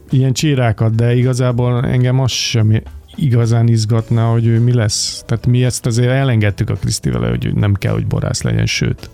Ilyen 0.10 0.34
csírákat, 0.34 0.95
de 0.95 1.15
igazából 1.15 1.86
engem 1.86 2.19
az 2.19 2.32
sem 2.32 2.82
igazán 3.21 3.67
izgatna, 3.67 4.31
hogy 4.31 4.45
ő 4.45 4.60
mi 4.60 4.73
lesz. 4.73 5.23
Tehát 5.25 5.47
mi 5.47 5.63
ezt 5.63 5.86
azért 5.86 6.10
elengedtük 6.10 6.69
a 6.69 6.73
Krisztivel, 6.73 7.29
hogy 7.29 7.53
nem 7.53 7.73
kell, 7.73 7.93
hogy 7.93 8.07
borász 8.07 8.41
legyen, 8.41 8.65
sőt. 8.65 9.10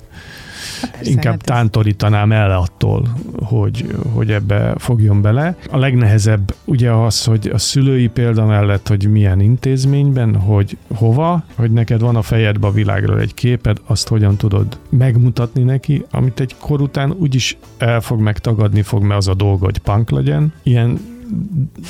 Persze, 0.81 1.09
Inkább 1.09 1.33
hát 1.33 1.43
tántorítanám 1.43 2.31
el 2.31 2.51
attól, 2.51 3.07
hogy, 3.43 3.95
hogy 4.13 4.31
ebbe 4.31 4.73
fogjon 4.77 5.21
bele. 5.21 5.57
A 5.71 5.77
legnehezebb 5.77 6.55
ugye 6.65 6.91
az, 6.91 7.23
hogy 7.23 7.49
a 7.53 7.57
szülői 7.57 8.07
példa 8.07 8.45
mellett, 8.45 8.87
hogy 8.87 9.11
milyen 9.11 9.39
intézményben, 9.39 10.35
hogy 10.35 10.77
hova, 10.93 11.43
hogy 11.55 11.71
neked 11.71 12.01
van 12.01 12.15
a 12.15 12.21
fejedben 12.21 12.69
a 12.69 12.73
világról 12.73 13.19
egy 13.19 13.33
képed, 13.33 13.77
azt 13.85 14.07
hogyan 14.07 14.35
tudod 14.37 14.79
megmutatni 14.89 15.63
neki, 15.63 16.05
amit 16.11 16.39
egy 16.39 16.55
kor 16.59 16.81
után 16.81 17.11
úgyis 17.11 17.57
el 17.77 18.01
fog 18.01 18.19
megtagadni 18.19 18.81
fog, 18.81 19.03
mert 19.03 19.19
az 19.19 19.27
a 19.27 19.33
dolga, 19.33 19.65
hogy 19.65 19.77
punk 19.77 20.09
legyen. 20.09 20.53
Ilyen 20.63 20.99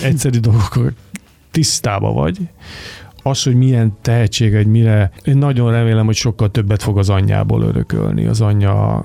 egyszerű 0.01 0.39
dolgok 0.49 0.93
tisztába 1.57 2.11
vagy, 2.11 2.37
az, 3.23 3.43
hogy 3.43 3.55
milyen 3.55 3.97
tehetség, 4.01 4.53
egy 4.53 4.67
mire, 4.67 5.11
én 5.23 5.37
nagyon 5.37 5.71
remélem, 5.71 6.05
hogy 6.05 6.15
sokkal 6.15 6.51
többet 6.51 6.83
fog 6.83 6.97
az 6.97 7.09
anyjából 7.09 7.61
örökölni, 7.61 8.25
az 8.25 8.41
anyja 8.41 9.01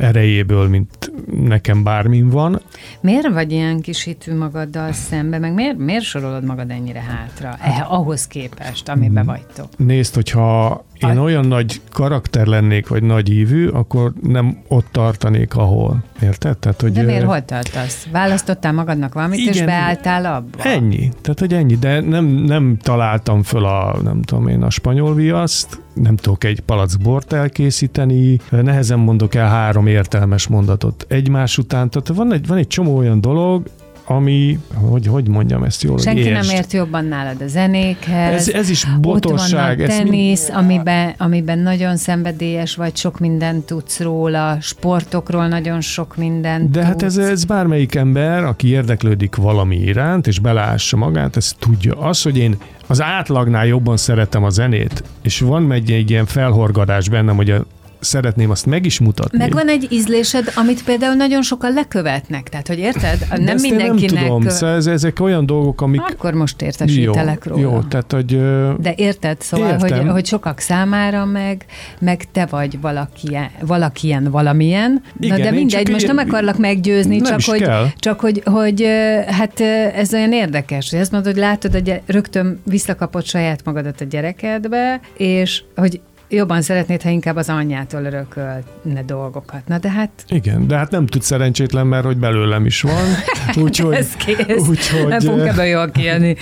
erejéből, 0.00 0.68
mint 0.68 1.12
nekem 1.26 1.82
bármin 1.82 2.28
van. 2.28 2.60
Miért 3.00 3.28
vagy 3.28 3.52
ilyen 3.52 3.80
kis 3.80 4.02
hitű 4.02 4.34
magaddal 4.34 4.92
szembe, 4.92 5.38
meg 5.38 5.54
miért, 5.54 5.78
miért 5.78 6.04
sorolod 6.04 6.44
magad 6.44 6.70
ennyire 6.70 7.00
hátra, 7.00 7.56
eh, 7.62 7.92
ahhoz 7.92 8.26
képest, 8.26 8.88
amiben 8.88 9.24
hmm. 9.24 9.34
vagytok? 9.34 9.68
Nézd, 9.76 10.14
hogyha 10.14 10.84
én 10.98 11.18
olyan 11.18 11.46
nagy 11.46 11.80
karakter 11.92 12.46
lennék, 12.46 12.88
vagy 12.88 13.02
nagy 13.02 13.30
ívű, 13.30 13.68
akkor 13.68 14.12
nem 14.22 14.58
ott 14.68 14.86
tartanék, 14.90 15.56
ahol. 15.56 16.02
Érted? 16.22 16.58
Tehát, 16.58 16.80
hogy, 16.80 16.92
de 16.92 17.02
miért 17.02 17.24
hol 17.24 17.44
tartasz? 17.44 18.06
Választottál 18.12 18.72
magadnak 18.72 19.14
valamit, 19.14 19.38
igen, 19.38 19.52
és 19.52 19.62
beálltál 19.62 20.24
abba? 20.24 20.62
Ennyi. 20.62 21.08
Tehát, 21.20 21.38
hogy 21.38 21.54
ennyi. 21.54 21.74
De 21.76 22.00
nem, 22.00 22.24
nem 22.24 22.76
találtam 22.82 23.42
föl 23.42 23.64
a, 23.64 23.96
nem 24.02 24.22
tudom 24.22 24.48
én, 24.48 24.62
a 24.62 24.70
spanyol 24.70 25.14
viaszt, 25.14 25.82
nem 25.94 26.16
tudok 26.16 26.44
egy 26.44 26.60
palack 26.60 27.00
bort 27.00 27.32
elkészíteni, 27.32 28.40
nehezen 28.50 28.98
mondok 28.98 29.34
el 29.34 29.48
három 29.48 29.86
értelmes 29.86 30.46
mondatot 30.46 31.06
egymás 31.08 31.58
után. 31.58 31.90
Tehát 31.90 32.08
van 32.08 32.32
egy, 32.32 32.46
van 32.46 32.58
egy 32.58 32.66
csomó 32.66 32.96
olyan 32.96 33.20
dolog, 33.20 33.66
ami, 34.04 34.58
hogy, 34.74 35.06
hogy 35.06 35.28
mondjam 35.28 35.62
ezt 35.62 35.82
jól, 35.82 35.98
Senki 35.98 36.20
értsd. 36.20 36.46
nem 36.46 36.56
ért 36.56 36.72
jobban 36.72 37.04
nálad 37.04 37.40
a 37.40 37.46
zenékhez. 37.46 38.34
Ez, 38.34 38.48
ez 38.48 38.68
is 38.68 38.86
botorság. 39.00 39.80
Ott 39.80 39.86
van 39.86 39.96
a 39.96 39.98
tenisz, 39.98 40.48
mind... 40.48 40.58
amiben, 40.58 41.14
amiben 41.18 41.58
nagyon 41.58 41.96
szenvedélyes 41.96 42.74
vagy, 42.74 42.96
sok 42.96 43.18
mindent 43.18 43.66
tudsz 43.66 44.00
róla, 44.00 44.56
sportokról 44.60 45.48
nagyon 45.48 45.80
sok 45.80 46.16
mindent 46.16 46.70
De 46.70 46.78
tudsz. 46.78 46.86
hát 46.86 47.02
ez, 47.02 47.16
ez 47.16 47.44
bármelyik 47.44 47.94
ember, 47.94 48.44
aki 48.44 48.68
érdeklődik 48.68 49.36
valami 49.36 49.76
iránt, 49.76 50.26
és 50.26 50.38
belássa 50.38 50.96
magát, 50.96 51.36
ez 51.36 51.52
tudja. 51.58 51.94
Az, 51.94 52.22
hogy 52.22 52.38
én 52.38 52.56
az 52.86 53.02
átlagnál 53.02 53.66
jobban 53.66 53.96
szeretem 53.96 54.44
a 54.44 54.50
zenét, 54.50 55.04
és 55.22 55.40
van 55.40 55.72
egy, 55.72 55.90
egy 55.90 56.10
ilyen 56.10 56.26
felhorgadás 56.26 57.08
bennem, 57.08 57.36
hogy 57.36 57.50
a 57.50 57.64
szeretném 58.04 58.50
azt 58.50 58.66
meg 58.66 58.86
is 58.86 58.98
mutatni. 58.98 59.38
Megvan 59.38 59.68
egy 59.68 59.86
ízlésed, 59.90 60.52
amit 60.54 60.84
például 60.84 61.14
nagyon 61.14 61.42
sokan 61.42 61.72
lekövetnek, 61.72 62.48
tehát 62.48 62.68
hogy 62.68 62.78
érted? 62.78 63.26
Nem 63.30 63.44
De 63.44 63.54
mindenkinek... 63.60 64.14
nem 64.14 64.24
tudom, 64.24 64.48
szóval 64.48 64.76
ez, 64.76 64.86
ezek 64.86 65.20
olyan 65.20 65.46
dolgok, 65.46 65.80
amik... 65.80 66.00
Akkor 66.00 66.34
most 66.34 66.62
értesítelek 66.62 67.42
jó, 67.44 67.52
róla. 67.52 67.62
Jó, 67.62 67.80
tehát 67.82 68.12
hogy... 68.12 68.40
De 68.78 68.92
érted, 68.96 69.40
szóval, 69.40 69.78
hogy, 69.78 70.08
hogy 70.08 70.26
sokak 70.26 70.58
számára 70.58 71.24
meg, 71.24 71.64
meg 71.98 72.24
te 72.32 72.46
vagy 72.46 72.80
valakien, 72.80 73.50
valakien 73.60 74.30
valamilyen, 74.30 75.02
Igen, 75.20 75.38
Na, 75.38 75.44
de 75.44 75.50
mindegy, 75.50 75.90
most 75.90 76.06
nem 76.06 76.18
akarlak 76.18 76.58
meggyőzni, 76.58 77.16
nem 77.16 77.38
csak, 77.38 77.40
hogy, 77.50 77.60
kell. 77.60 77.86
csak 77.96 78.20
hogy, 78.20 78.42
hogy 78.44 78.86
hát 79.26 79.60
ez 79.94 80.14
olyan 80.14 80.32
érdekes, 80.32 80.90
hogy 80.90 80.98
azt 80.98 81.10
mondod, 81.10 81.32
hogy 81.32 81.40
látod, 81.40 81.72
hogy 81.72 82.00
rögtön 82.06 82.60
visszakapod 82.64 83.24
saját 83.24 83.64
magadat 83.64 84.00
a 84.00 84.04
gyerekedbe, 84.04 85.00
és 85.16 85.62
hogy 85.76 86.00
jobban 86.28 86.62
szeretnéd, 86.62 87.02
ha 87.02 87.08
inkább 87.08 87.36
az 87.36 87.48
anyjától 87.48 88.04
örökölne 88.04 89.02
dolgokat. 89.06 89.66
Na 89.66 89.78
de 89.78 89.90
hát... 89.90 90.10
Igen, 90.28 90.66
de 90.66 90.76
hát 90.76 90.90
nem 90.90 91.06
tud 91.06 91.22
szerencsétlen, 91.22 91.86
mert 91.86 92.04
hogy 92.04 92.16
belőlem 92.16 92.66
is 92.66 92.82
van. 92.82 93.04
Úgyhogy... 93.64 93.94
Ez 93.94 94.12
kész. 94.12 94.68
Úgyhogy, 94.68 95.06
nem 95.06 95.20
fogunk 95.20 95.46
ebből 95.46 95.64
jól 95.64 95.90
kijönni. 95.90 96.36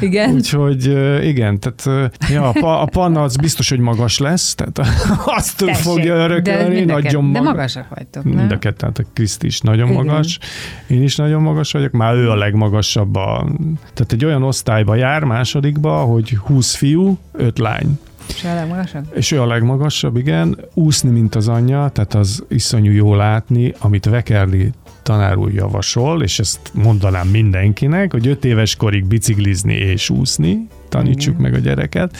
Igen. 0.00 0.30
Úgyhogy 0.30 0.84
igen, 1.24 1.60
tehát 1.60 2.10
ja, 2.30 2.50
a, 2.50 2.82
a 2.82 2.84
panna 2.84 3.22
az 3.22 3.36
biztos, 3.36 3.68
hogy 3.68 3.78
magas 3.78 4.18
lesz, 4.18 4.54
tehát 4.54 4.78
azt 5.38 5.56
Tessék, 5.56 5.74
fogja 5.74 6.14
örökölni. 6.14 6.84
De, 6.84 6.92
nagyon 6.92 7.24
mag... 7.24 7.32
de 7.32 7.40
magasak 7.40 7.88
vagytok, 7.94 8.24
nem? 8.24 8.34
Mind 8.34 8.50
a 8.50 8.58
kettő, 8.58 8.86
a 8.86 9.02
Kriszti 9.14 9.46
is 9.46 9.60
nagyon 9.60 9.90
igen. 9.90 10.04
magas, 10.04 10.38
én 10.86 11.02
is 11.02 11.16
nagyon 11.16 11.42
magas 11.42 11.72
vagyok, 11.72 11.92
már 11.92 12.14
ő 12.14 12.30
a 12.30 12.34
legmagasabb. 12.34 13.16
A, 13.16 13.46
tehát 13.94 14.12
egy 14.12 14.24
olyan 14.24 14.42
osztályba 14.42 14.94
jár, 14.94 15.24
másodikba, 15.24 15.96
hogy 15.98 16.36
20 16.36 16.74
fiú, 16.74 17.18
5 17.32 17.58
lány. 17.58 17.98
És 18.28 18.44
ő 18.44 18.48
a 18.48 18.54
legmagasabb? 18.54 19.04
És 19.14 19.30
ő 19.30 19.40
a 19.40 19.46
legmagasabb, 19.46 20.16
igen. 20.16 20.58
Úszni, 20.74 21.10
mint 21.10 21.34
az 21.34 21.48
anyja, 21.48 21.90
tehát 21.92 22.14
az 22.14 22.44
iszonyú 22.48 22.92
jó 22.92 23.14
látni, 23.14 23.74
amit 23.78 24.04
Vekerli 24.04 24.72
tanár 25.02 25.36
úr 25.36 25.52
javasol, 25.52 26.22
és 26.22 26.38
ezt 26.38 26.70
mondanám 26.74 27.28
mindenkinek, 27.28 28.12
hogy 28.12 28.26
öt 28.26 28.44
éves 28.44 28.76
korig 28.76 29.04
biciklizni 29.04 29.74
és 29.74 30.10
úszni, 30.10 30.68
tanítsuk 30.88 31.38
Igen. 31.38 31.50
meg 31.50 31.60
a 31.60 31.62
gyereket, 31.62 32.16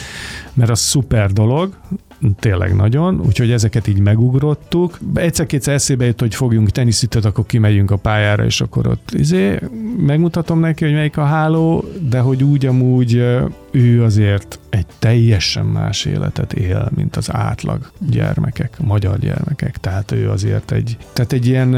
mert 0.53 0.69
az 0.69 0.79
szuper 0.79 1.31
dolog, 1.31 1.77
tényleg 2.39 2.75
nagyon, 2.75 3.21
úgyhogy 3.25 3.51
ezeket 3.51 3.87
így 3.87 3.99
megugrottuk. 3.99 4.99
Egyszer-kétszer 5.13 5.73
eszébe 5.73 6.05
jött, 6.05 6.19
hogy 6.19 6.35
fogjunk 6.35 6.69
teniszütöt, 6.69 7.25
akkor 7.25 7.45
kimegyünk 7.45 7.91
a 7.91 7.97
pályára, 7.97 8.45
és 8.45 8.61
akkor 8.61 8.87
ott 8.87 9.11
izé, 9.11 9.59
megmutatom 9.97 10.59
neki, 10.59 10.83
hogy 10.83 10.93
melyik 10.93 11.17
a 11.17 11.23
háló, 11.23 11.85
de 12.09 12.19
hogy 12.19 12.43
úgy 12.43 12.65
amúgy 12.65 13.13
ő 13.71 14.03
azért 14.03 14.59
egy 14.69 14.85
teljesen 14.99 15.65
más 15.65 16.05
életet 16.05 16.53
él, 16.53 16.89
mint 16.95 17.15
az 17.15 17.33
átlag 17.33 17.91
gyermekek, 18.09 18.79
magyar 18.79 19.19
gyermekek. 19.19 19.77
Tehát 19.77 20.11
ő 20.11 20.29
azért 20.29 20.71
egy, 20.71 20.97
tehát 21.13 21.33
egy 21.33 21.47
ilyen, 21.47 21.73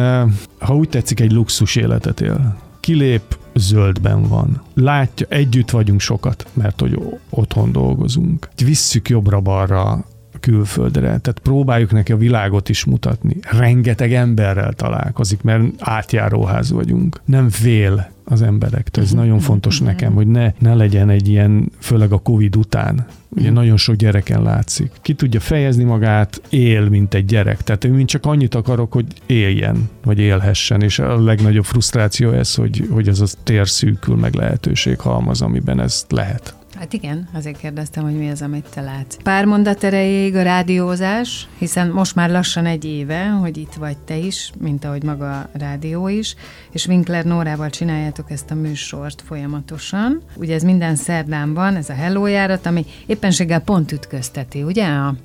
ha 0.60 0.76
úgy 0.76 0.90
tetszik, 0.90 1.20
egy 1.20 1.32
luxus 1.32 1.76
életet 1.76 2.22
él. 2.22 2.58
Kilép, 2.80 3.38
zöldben 3.54 4.28
van. 4.28 4.62
Látja, 4.74 5.26
együtt 5.30 5.70
vagyunk 5.70 6.00
sokat, 6.00 6.48
mert 6.54 6.80
hogy 6.80 7.00
otthon 7.30 7.72
dolgozunk. 7.72 8.50
Visszük 8.66 9.10
jobbra-balra 9.10 10.06
külföldre, 10.42 11.02
tehát 11.02 11.40
próbáljuk 11.44 11.92
neki 11.92 12.12
a 12.12 12.18
világot 12.18 12.70
is 12.70 12.86
mutatni. 12.86 13.36
Rengeteg 13.42 14.14
emberrel 14.14 14.74
találkozik, 14.74 15.42
mert 15.42 15.64
átjáróház 15.80 16.72
vagyunk. 16.72 17.22
Nem 17.26 17.50
fél 17.50 18.10
az 18.24 18.42
emberektől. 18.42 19.04
Ez 19.04 19.12
nagyon 19.12 19.40
fontos 19.40 19.80
nekem, 19.80 20.14
hogy 20.14 20.28
ne, 20.28 20.54
ne 20.60 20.74
legyen 20.74 21.10
egy 21.10 21.28
ilyen, 21.28 21.72
főleg 21.80 22.12
a 22.12 22.18
Covid 22.18 22.56
után. 22.56 23.06
Ugye 23.30 23.42
uh-huh. 23.42 23.56
nagyon 23.56 23.78
sok 23.78 23.96
gyereken 23.96 24.44
látszik. 24.44 24.92
Ki 25.02 25.14
tudja 25.14 25.40
fejezni 25.40 25.84
magát, 25.84 26.42
él, 26.50 26.90
mint 26.90 27.14
egy 27.14 27.26
gyerek. 27.26 27.62
Tehát 27.62 27.84
én 27.84 28.06
csak 28.06 28.26
annyit 28.26 28.56
akarok, 28.56 28.94
hogy 28.94 29.06
éljen, 29.26 29.90
vagy 30.04 30.20
élhessen, 30.20 30.82
és 30.82 31.00
a 31.00 31.24
legnagyobb 31.24 31.66
frusztráció 31.66 32.32
ez, 32.32 32.56
hogy, 32.56 32.88
hogy 32.92 33.08
az 33.10 33.22
a 33.22 33.26
tér 33.44 33.68
szűkül, 33.68 34.16
meg 34.16 34.34
lehetőség 34.34 35.00
halmaz, 35.00 35.42
amiben 35.42 35.80
ezt 35.80 36.12
lehet. 36.12 36.56
Hát 36.82 36.94
igen, 36.94 37.28
azért 37.34 37.58
kérdeztem, 37.58 38.04
hogy 38.04 38.18
mi 38.18 38.30
az, 38.30 38.42
amit 38.42 38.70
te 38.74 38.82
látsz. 38.82 39.18
Pár 39.24 39.46
mondat 39.46 39.84
erejéig 39.84 40.36
a 40.36 40.42
rádiózás, 40.42 41.48
hiszen 41.58 41.90
most 41.90 42.16
már 42.16 42.30
lassan 42.30 42.66
egy 42.66 42.86
éve, 42.86 43.30
hogy 43.30 43.58
itt 43.58 43.74
vagy 43.74 43.98
te 43.98 44.18
is, 44.18 44.52
mint 44.60 44.86
ahogy 44.86 45.04
maga 45.04 45.32
a 45.40 45.50
rádió 45.54 46.08
is, 46.08 46.36
és 46.72 46.88
Winkler 46.88 47.26
Nórával 47.26 47.70
csináljátok 47.70 48.32
ezt 48.32 48.52
a 48.52 48.56
műsort 48.56 49.22
folyamatosan. 49.22 50.22
Ugye 50.36 50.54
ez 50.54 50.64
minden 50.64 50.96
szerdán 50.96 51.54
van, 51.54 51.76
ez 51.76 51.90
a 51.90 51.94
Hello 51.94 52.26
járat, 52.26 52.66
ami 52.66 52.86
éppenséggel 53.06 53.60
pont 53.60 53.92
ütközteti, 53.92 54.64
ugye? 54.64 54.86
A, 54.86 55.16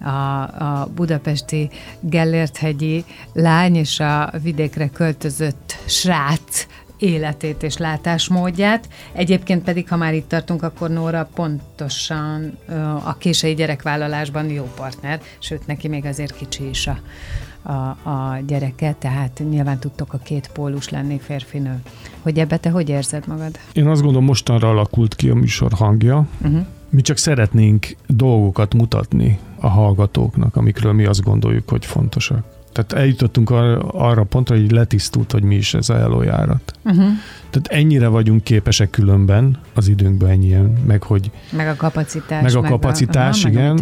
a, 0.00 0.42
a 0.80 0.88
budapesti 0.94 1.70
Gellért-hegyi 2.00 3.04
lány 3.32 3.74
és 3.74 4.00
a 4.00 4.32
vidékre 4.42 4.88
költözött 4.88 5.76
srác 5.86 6.66
életét 6.98 7.62
és 7.62 7.76
látásmódját. 7.76 8.88
Egyébként 9.12 9.62
pedig, 9.62 9.88
ha 9.88 9.96
már 9.96 10.14
itt 10.14 10.28
tartunk, 10.28 10.62
akkor 10.62 10.90
Nóra 10.90 11.28
pontosan 11.34 12.58
a 13.04 13.16
késői 13.16 13.54
gyerekvállalásban 13.54 14.50
jó 14.50 14.70
partner, 14.76 15.20
sőt, 15.38 15.66
neki 15.66 15.88
még 15.88 16.04
azért 16.04 16.36
kicsi 16.36 16.68
is 16.68 16.86
a, 16.86 16.98
a, 17.62 17.72
a 18.10 18.38
gyereke, 18.46 18.94
tehát 18.98 19.42
nyilván 19.48 19.78
tudtok 19.78 20.12
a 20.12 20.18
két 20.18 20.50
pólus 20.52 20.88
lenni 20.88 21.18
férfinő. 21.18 21.82
Hogy 22.22 22.38
ebbe 22.38 22.56
te 22.56 22.70
hogy 22.70 22.88
érzed 22.88 23.26
magad? 23.26 23.58
Én 23.72 23.86
azt 23.86 24.02
gondolom, 24.02 24.26
mostanra 24.26 24.68
alakult 24.68 25.14
ki 25.14 25.28
a 25.28 25.34
műsor 25.34 25.72
hangja. 25.72 26.26
Uh-huh. 26.42 26.66
Mi 26.90 27.00
csak 27.00 27.16
szeretnénk 27.16 27.96
dolgokat 28.06 28.74
mutatni 28.74 29.38
a 29.60 29.68
hallgatóknak, 29.68 30.56
amikről 30.56 30.92
mi 30.92 31.04
azt 31.04 31.22
gondoljuk, 31.22 31.68
hogy 31.68 31.86
fontosak. 31.86 32.53
Tehát 32.74 32.92
eljutottunk 32.92 33.50
arra, 33.50 33.78
arra 33.78 34.24
pontra, 34.24 34.56
hogy 34.56 34.70
letisztult, 34.70 35.32
hogy 35.32 35.42
mi 35.42 35.54
is 35.54 35.74
ez 35.74 35.88
a 35.88 35.98
elójárat. 35.98 36.72
Uh-huh. 36.84 37.04
Tehát 37.50 37.66
ennyire 37.66 38.06
vagyunk 38.06 38.42
képesek 38.42 38.90
különben 38.90 39.58
az 39.74 39.88
időnkben 39.88 40.30
ennyien, 40.30 40.64
meg 40.86 41.02
hogy... 41.02 41.30
Meg 41.52 41.68
a 41.68 41.74
kapacitás. 41.76 42.42
Meg 42.42 42.54
a 42.54 42.60
meg 42.60 42.70
kapacitás, 42.70 43.44
a, 43.44 43.48
igen. 43.48 43.80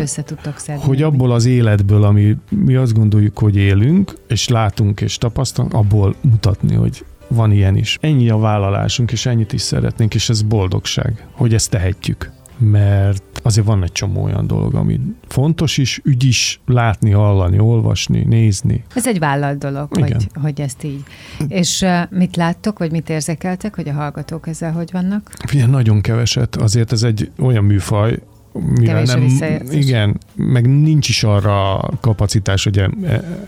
Meg. 0.66 0.78
Hogy 0.78 1.02
abból 1.02 1.32
az 1.32 1.44
életből, 1.44 2.04
ami 2.04 2.36
mi 2.48 2.74
azt 2.74 2.92
gondoljuk, 2.92 3.38
hogy 3.38 3.56
élünk, 3.56 4.14
és 4.28 4.48
látunk 4.48 5.00
és 5.00 5.18
tapasztalunk, 5.18 5.74
abból 5.74 6.14
mutatni, 6.20 6.74
hogy 6.74 7.04
van 7.28 7.52
ilyen 7.52 7.76
is. 7.76 7.98
Ennyi 8.00 8.30
a 8.30 8.36
vállalásunk, 8.36 9.12
és 9.12 9.26
ennyit 9.26 9.52
is 9.52 9.60
szeretnénk, 9.60 10.14
és 10.14 10.28
ez 10.28 10.42
boldogság, 10.42 11.26
hogy 11.30 11.54
ezt 11.54 11.70
tehetjük 11.70 12.30
mert 12.58 13.40
azért 13.42 13.66
van 13.66 13.82
egy 13.82 13.92
csomó 13.92 14.22
olyan 14.22 14.46
dolog, 14.46 14.74
ami 14.74 15.00
fontos 15.28 15.78
is, 15.78 16.00
ügy 16.04 16.24
is 16.24 16.60
látni, 16.66 17.10
hallani, 17.10 17.58
olvasni, 17.58 18.24
nézni. 18.24 18.84
Ez 18.94 19.06
egy 19.06 19.18
vállalt 19.18 19.58
dolog, 19.58 19.88
hogy, 19.90 20.28
hogy 20.42 20.60
ezt 20.60 20.84
így. 20.84 21.02
És 21.48 21.86
mit 22.10 22.36
láttok, 22.36 22.78
vagy 22.78 22.90
mit 22.90 23.08
érzékeltek, 23.08 23.74
hogy 23.74 23.88
a 23.88 23.92
hallgatók 23.92 24.48
ezzel 24.48 24.72
hogy 24.72 24.90
vannak? 24.92 25.30
Figyelj, 25.46 25.70
nagyon 25.70 26.00
keveset. 26.00 26.56
Azért 26.56 26.92
ez 26.92 27.02
egy 27.02 27.30
olyan 27.38 27.64
műfaj, 27.64 28.18
mivel 28.52 29.02
nem, 29.02 29.38
igen, 29.70 30.18
meg 30.34 30.82
nincs 30.82 31.08
is 31.08 31.24
arra 31.24 31.80
kapacitás, 32.00 32.64
hogy 32.64 32.78
e, 32.78 32.90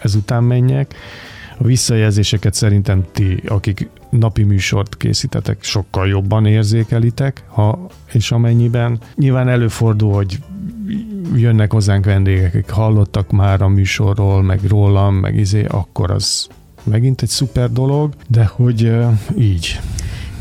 ezután 0.03 0.45
menjek. 0.45 0.95
A 1.57 1.65
visszajelzéseket 1.65 2.55
szerintem 2.55 3.05
ti, 3.13 3.43
akik 3.47 3.89
napi 4.11 4.43
műsort 4.43 4.97
készítetek, 4.97 5.63
sokkal 5.63 6.09
jobban 6.09 6.47
érzékelitek, 6.47 7.45
ha 7.47 7.87
és 8.13 8.31
amennyiben. 8.31 8.99
Nyilván 9.15 9.49
előfordul, 9.49 10.13
hogy 10.13 10.39
jönnek 11.35 11.73
hozzánk 11.73 12.05
vendégek, 12.05 12.55
akik 12.55 12.71
hallottak 12.71 13.31
már 13.31 13.63
a 13.63 13.69
műsorról, 13.69 14.43
meg 14.43 14.61
rólam, 14.69 15.15
meg 15.15 15.37
izé, 15.37 15.65
akkor 15.65 16.11
az 16.11 16.49
megint 16.83 17.23
egy 17.23 17.29
szuper 17.29 17.73
dolog, 17.73 18.15
de 18.29 18.45
hogy 18.45 18.85
uh, 18.85 19.13
így. 19.39 19.81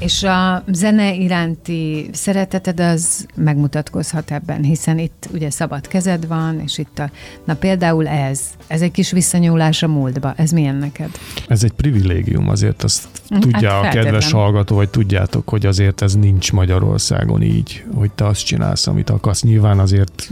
És 0.03 0.23
a 0.23 0.63
zene 0.71 1.13
iránti 1.13 2.09
szereteted 2.11 2.79
az 2.79 3.25
megmutatkozhat 3.35 4.31
ebben, 4.31 4.63
hiszen 4.63 4.99
itt 4.99 5.29
ugye 5.33 5.49
szabad 5.49 5.87
kezed 5.87 6.27
van, 6.27 6.59
és 6.59 6.77
itt 6.77 6.99
a, 6.99 7.11
na 7.45 7.55
például 7.55 8.07
ez, 8.07 8.41
ez 8.67 8.81
egy 8.81 8.91
kis 8.91 9.11
visszanyúlás 9.11 9.83
a 9.83 9.87
múltba, 9.87 10.33
ez 10.37 10.51
milyen 10.51 10.75
neked? 10.75 11.09
Ez 11.47 11.63
egy 11.63 11.71
privilégium, 11.71 12.49
azért 12.49 12.83
azt 12.83 13.07
tudja 13.39 13.69
hát 13.69 13.85
a 13.85 13.97
kedves 13.97 14.31
hallgató, 14.31 14.75
hogy 14.75 14.89
tudjátok, 14.89 15.49
hogy 15.49 15.65
azért 15.65 16.01
ez 16.01 16.15
nincs 16.15 16.51
Magyarországon 16.51 17.41
így, 17.41 17.83
hogy 17.95 18.11
te 18.11 18.25
azt 18.25 18.45
csinálsz, 18.45 18.87
amit 18.87 19.09
akarsz. 19.09 19.43
Nyilván 19.43 19.79
azért 19.79 20.29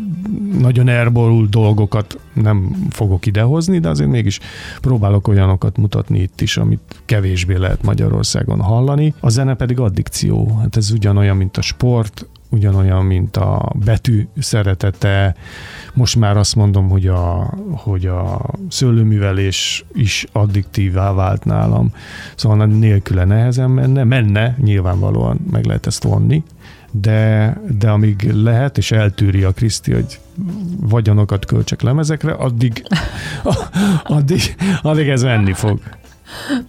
nagyon 0.59 0.87
elborult 0.87 1.49
dolgokat 1.49 2.19
nem 2.33 2.87
fogok 2.89 3.25
idehozni, 3.25 3.79
de 3.79 3.89
azért 3.89 4.09
mégis 4.09 4.39
próbálok 4.81 5.27
olyanokat 5.27 5.77
mutatni 5.77 6.19
itt 6.19 6.41
is, 6.41 6.57
amit 6.57 7.01
kevésbé 7.05 7.55
lehet 7.55 7.83
Magyarországon 7.83 8.61
hallani. 8.61 9.13
A 9.19 9.29
zene 9.29 9.53
pedig 9.53 9.79
addikció. 9.79 10.57
Hát 10.61 10.77
ez 10.77 10.91
ugyanolyan, 10.91 11.37
mint 11.37 11.57
a 11.57 11.61
sport, 11.61 12.25
ugyanolyan, 12.51 13.05
mint 13.05 13.37
a 13.37 13.71
betű 13.85 14.27
szeretete. 14.37 15.35
Most 15.93 16.15
már 16.15 16.37
azt 16.37 16.55
mondom, 16.55 16.89
hogy 16.89 17.07
a, 17.07 17.53
hogy 17.71 18.05
a 18.05 18.41
szőlőművelés 18.69 19.85
is 19.93 20.25
addiktívá 20.31 21.13
vált 21.13 21.45
nálam. 21.45 21.93
Szóval 22.35 22.65
nélküle 22.65 23.23
nehezen 23.23 23.69
menne. 23.69 24.03
Menne, 24.03 24.57
nyilvánvalóan 24.61 25.39
meg 25.51 25.65
lehet 25.65 25.85
ezt 25.85 26.03
vonni, 26.03 26.43
de, 26.91 27.57
de 27.79 27.89
amíg 27.89 28.31
lehet, 28.33 28.77
és 28.77 28.91
eltűri 28.91 29.43
a 29.43 29.51
Kriszti, 29.51 29.91
hogy 29.91 30.19
vagyonokat 30.79 31.45
költsek 31.45 31.81
lemezekre, 31.81 32.31
addig, 32.31 32.83
addig, 34.03 34.55
addig 34.81 35.09
ez 35.09 35.23
menni 35.23 35.53
fog. 35.53 35.79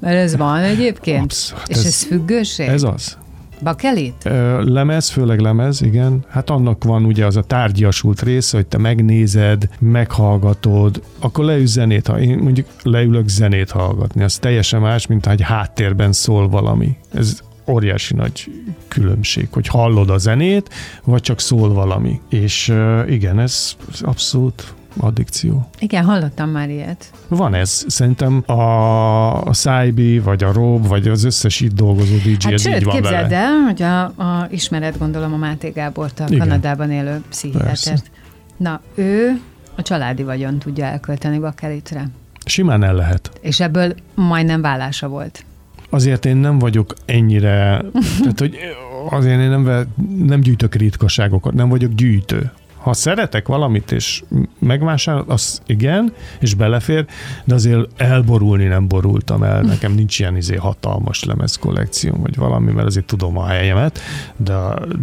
Mert 0.00 0.16
ez 0.16 0.36
van 0.36 0.58
egyébként? 0.58 1.22
Abszolút. 1.22 1.68
És 1.68 1.76
ez, 1.76 1.84
ez 1.84 2.02
függőség? 2.02 2.68
Ez 2.68 2.82
az. 2.82 3.18
Bakelit? 3.62 4.28
Lemez, 4.64 5.08
főleg 5.08 5.40
lemez, 5.40 5.82
igen. 5.82 6.24
Hát 6.28 6.50
annak 6.50 6.84
van 6.84 7.04
ugye 7.04 7.26
az 7.26 7.36
a 7.36 7.42
tárgyasult 7.42 8.22
része, 8.22 8.56
hogy 8.56 8.66
te 8.66 8.78
megnézed, 8.78 9.68
meghallgatod, 9.78 11.02
akkor 11.20 11.44
leülsz 11.44 11.70
zenét, 11.70 12.06
ha 12.06 12.20
én 12.20 12.38
mondjuk 12.38 12.66
leülök 12.82 13.28
zenét 13.28 13.70
hallgatni, 13.70 14.22
az 14.22 14.36
teljesen 14.38 14.80
más, 14.80 15.06
mint 15.06 15.24
ha 15.24 15.30
egy 15.30 15.42
háttérben 15.42 16.12
szól 16.12 16.48
valami. 16.48 16.96
Ez 17.14 17.40
óriási 17.66 18.14
nagy 18.14 18.50
különbség, 18.88 19.48
hogy 19.50 19.66
hallod 19.66 20.10
a 20.10 20.18
zenét, 20.18 20.68
vagy 21.04 21.20
csak 21.20 21.40
szól 21.40 21.72
valami. 21.72 22.20
És 22.28 22.74
igen, 23.08 23.38
ez 23.38 23.76
abszolút 24.00 24.74
addikció. 24.96 25.68
Igen, 25.78 26.04
hallottam 26.04 26.50
már 26.50 26.70
ilyet. 26.70 27.10
Van 27.28 27.54
ez. 27.54 27.84
Szerintem 27.88 28.42
a, 28.46 29.54
Szájbi, 29.54 30.18
vagy 30.18 30.44
a 30.44 30.52
Rob, 30.52 30.86
vagy 30.86 31.08
az 31.08 31.24
összes 31.24 31.60
itt 31.60 31.74
dolgozó 31.74 32.16
DJ, 32.16 32.36
hát 32.40 32.52
ez 32.52 32.62
sőt, 32.62 32.76
így 32.76 32.84
van 32.84 32.94
képzeld 32.94 33.28
vele. 33.28 33.42
el, 33.42 33.58
hogy 33.58 33.82
a, 33.82 34.02
a 34.04 34.46
ismered 34.50 34.98
gondolom 34.98 35.32
a 35.32 35.36
Máté 35.36 35.68
Gábort, 35.68 36.20
a 36.20 36.24
Igen. 36.28 36.38
Kanadában 36.38 36.90
élő 36.90 37.22
pszichiátert. 37.28 38.10
Na, 38.56 38.80
ő 38.94 39.40
a 39.76 39.82
családi 39.82 40.22
vagyon 40.22 40.58
tudja 40.58 40.84
elkölteni 40.84 41.38
bakelitre. 41.38 42.08
Simán 42.44 42.82
el 42.82 42.94
lehet. 42.94 43.30
És 43.40 43.60
ebből 43.60 43.94
majdnem 44.14 44.60
vállása 44.60 45.08
volt. 45.08 45.44
Azért 45.90 46.24
én 46.24 46.36
nem 46.36 46.58
vagyok 46.58 46.94
ennyire, 47.04 47.82
tehát 48.20 48.38
hogy 48.38 48.56
azért 49.10 49.40
én 49.40 49.48
nem, 49.48 49.86
nem 50.24 50.40
gyűjtök 50.40 50.74
ritkaságokat, 50.74 51.52
nem 51.52 51.68
vagyok 51.68 51.92
gyűjtő 51.92 52.52
ha 52.82 52.92
szeretek 52.92 53.48
valamit, 53.48 53.92
és 53.92 54.22
megvásárol, 54.58 55.24
az 55.28 55.62
igen, 55.66 56.12
és 56.40 56.54
belefér, 56.54 57.06
de 57.44 57.54
azért 57.54 57.88
elborulni 57.96 58.64
nem 58.64 58.88
borultam 58.88 59.42
el. 59.42 59.60
Nekem 59.60 59.92
nincs 59.92 60.18
ilyen 60.18 60.36
izé 60.36 60.54
hatalmas 60.54 61.24
lemez 61.24 61.56
kollekció, 61.56 62.16
vagy 62.20 62.36
valami, 62.36 62.72
mert 62.72 62.86
azért 62.86 63.06
tudom 63.06 63.38
a 63.38 63.46
helyemet, 63.46 64.00
de, 64.36 64.54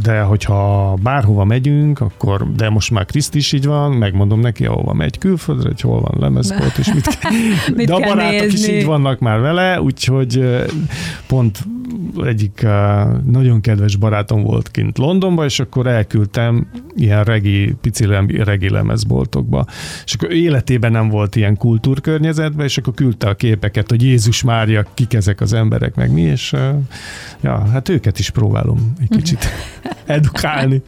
de 0.03 0.21
hogyha 0.21 0.93
bárhova 1.01 1.43
megyünk, 1.43 1.99
akkor, 1.99 2.53
de 2.55 2.69
most 2.69 2.91
már 2.91 3.05
Kriszt 3.05 3.35
is 3.35 3.51
így 3.51 3.65
van, 3.65 3.91
megmondom 3.91 4.39
neki, 4.39 4.65
ahova 4.65 4.93
megy 4.93 5.17
külföldre, 5.17 5.67
hogy 5.67 5.81
hol 5.81 6.01
van 6.01 6.15
lemezbolt, 6.19 6.77
és 6.77 6.93
mit, 6.93 7.19
mit 7.75 7.87
de 7.87 7.93
a 7.93 7.99
barátok 7.99 8.41
nézni? 8.41 8.59
is 8.59 8.67
így 8.67 8.85
vannak 8.85 9.19
már 9.19 9.39
vele, 9.39 9.81
úgyhogy 9.81 10.43
pont 11.27 11.59
egyik 12.17 12.65
nagyon 13.25 13.61
kedves 13.61 13.95
barátom 13.95 14.43
volt 14.43 14.71
kint 14.71 14.97
Londonban, 14.97 15.45
és 15.45 15.59
akkor 15.59 15.87
elküldtem 15.87 16.67
ilyen 16.95 17.23
regi 17.23 17.75
pici 17.81 18.05
regi 18.27 18.69
lemezboltokba. 18.69 19.65
És 20.05 20.13
akkor 20.13 20.31
életében 20.31 20.91
nem 20.91 21.09
volt 21.09 21.35
ilyen 21.35 21.57
kultúrkörnyezetben, 21.57 22.65
és 22.65 22.77
akkor 22.77 22.93
küldte 22.93 23.27
a 23.27 23.35
képeket, 23.35 23.89
hogy 23.89 24.03
Jézus 24.03 24.43
Mária, 24.43 24.85
kik 24.93 25.13
ezek 25.13 25.41
az 25.41 25.53
emberek, 25.53 25.95
meg 25.95 26.11
mi, 26.11 26.21
és 26.21 26.55
ja, 27.41 27.67
hát 27.71 27.89
őket 27.89 28.19
is 28.19 28.29
próbálom 28.29 28.93
egy 28.99 29.09
kicsit 29.09 29.47
edukálni. 30.05 30.81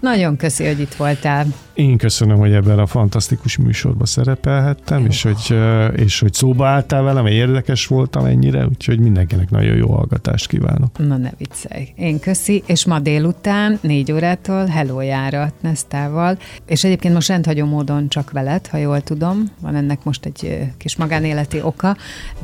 Nagyon 0.00 0.36
köszi, 0.36 0.66
hogy 0.66 0.80
itt 0.80 0.94
voltál. 0.94 1.46
Én 1.74 1.96
köszönöm, 1.96 2.38
hogy 2.38 2.52
ebben 2.52 2.78
a 2.78 2.86
fantasztikus 2.86 3.56
műsorban 3.56 4.06
szerepelhettem, 4.06 5.06
és 5.06 5.22
hogy, 5.22 5.58
és 5.96 6.20
hogy 6.20 6.34
szóba 6.34 6.66
álltál 6.66 7.02
velem, 7.02 7.26
érdekes 7.26 7.86
voltam 7.86 8.24
ennyire, 8.24 8.66
úgyhogy 8.66 8.98
mindenkinek 8.98 9.50
nagyon 9.50 9.76
jó 9.76 9.92
hallgatást 9.92 10.46
kívánok. 10.46 10.98
Na 10.98 11.16
ne 11.16 11.30
viccelj. 11.38 11.88
Én 11.96 12.20
köszi, 12.20 12.62
és 12.66 12.84
ma 12.84 12.98
délután 12.98 13.78
négy 13.80 14.12
órától 14.12 14.66
Hello 14.66 15.00
járat 15.00 15.54
Nesztával, 15.60 16.38
és 16.66 16.84
egyébként 16.84 17.14
most 17.14 17.28
rendhagyó 17.28 17.66
módon 17.66 18.08
csak 18.08 18.30
veled, 18.30 18.66
ha 18.66 18.76
jól 18.76 19.00
tudom, 19.00 19.44
van 19.60 19.74
ennek 19.74 20.04
most 20.04 20.24
egy 20.24 20.68
kis 20.76 20.96
magánéleti 20.96 21.60
oka, 21.62 21.96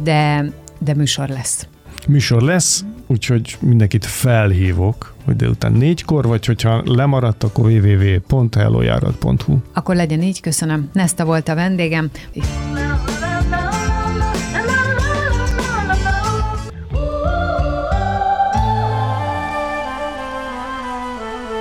de, 0.03 0.51
de 0.79 0.95
műsor 0.95 1.29
lesz. 1.29 1.67
Műsor 2.09 2.43
lesz, 2.43 2.85
úgyhogy 3.07 3.57
mindenkit 3.61 4.05
felhívok, 4.05 5.16
hogy 5.27 5.37
délután 5.37 5.73
négykor, 5.73 6.27
vagy 6.27 6.47
hogyha 6.47 6.83
lemaradt, 6.85 7.43
akkor 7.43 7.65
www.hellojárat.hu. 7.65 9.57
Akkor 9.75 9.97
legyen 9.97 10.23
így, 10.23 10.41
köszönöm. 10.41 10.89
Nesta 10.93 11.25
volt 11.25 11.49
a 11.49 11.55
vendégem. 11.55 12.11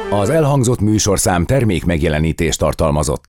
Az 0.10 0.30
elhangzott 0.30 0.80
műsorszám 0.80 1.46
termék 1.46 1.86
megjelenítést 1.86 2.60
tartalmazott. 2.60 3.24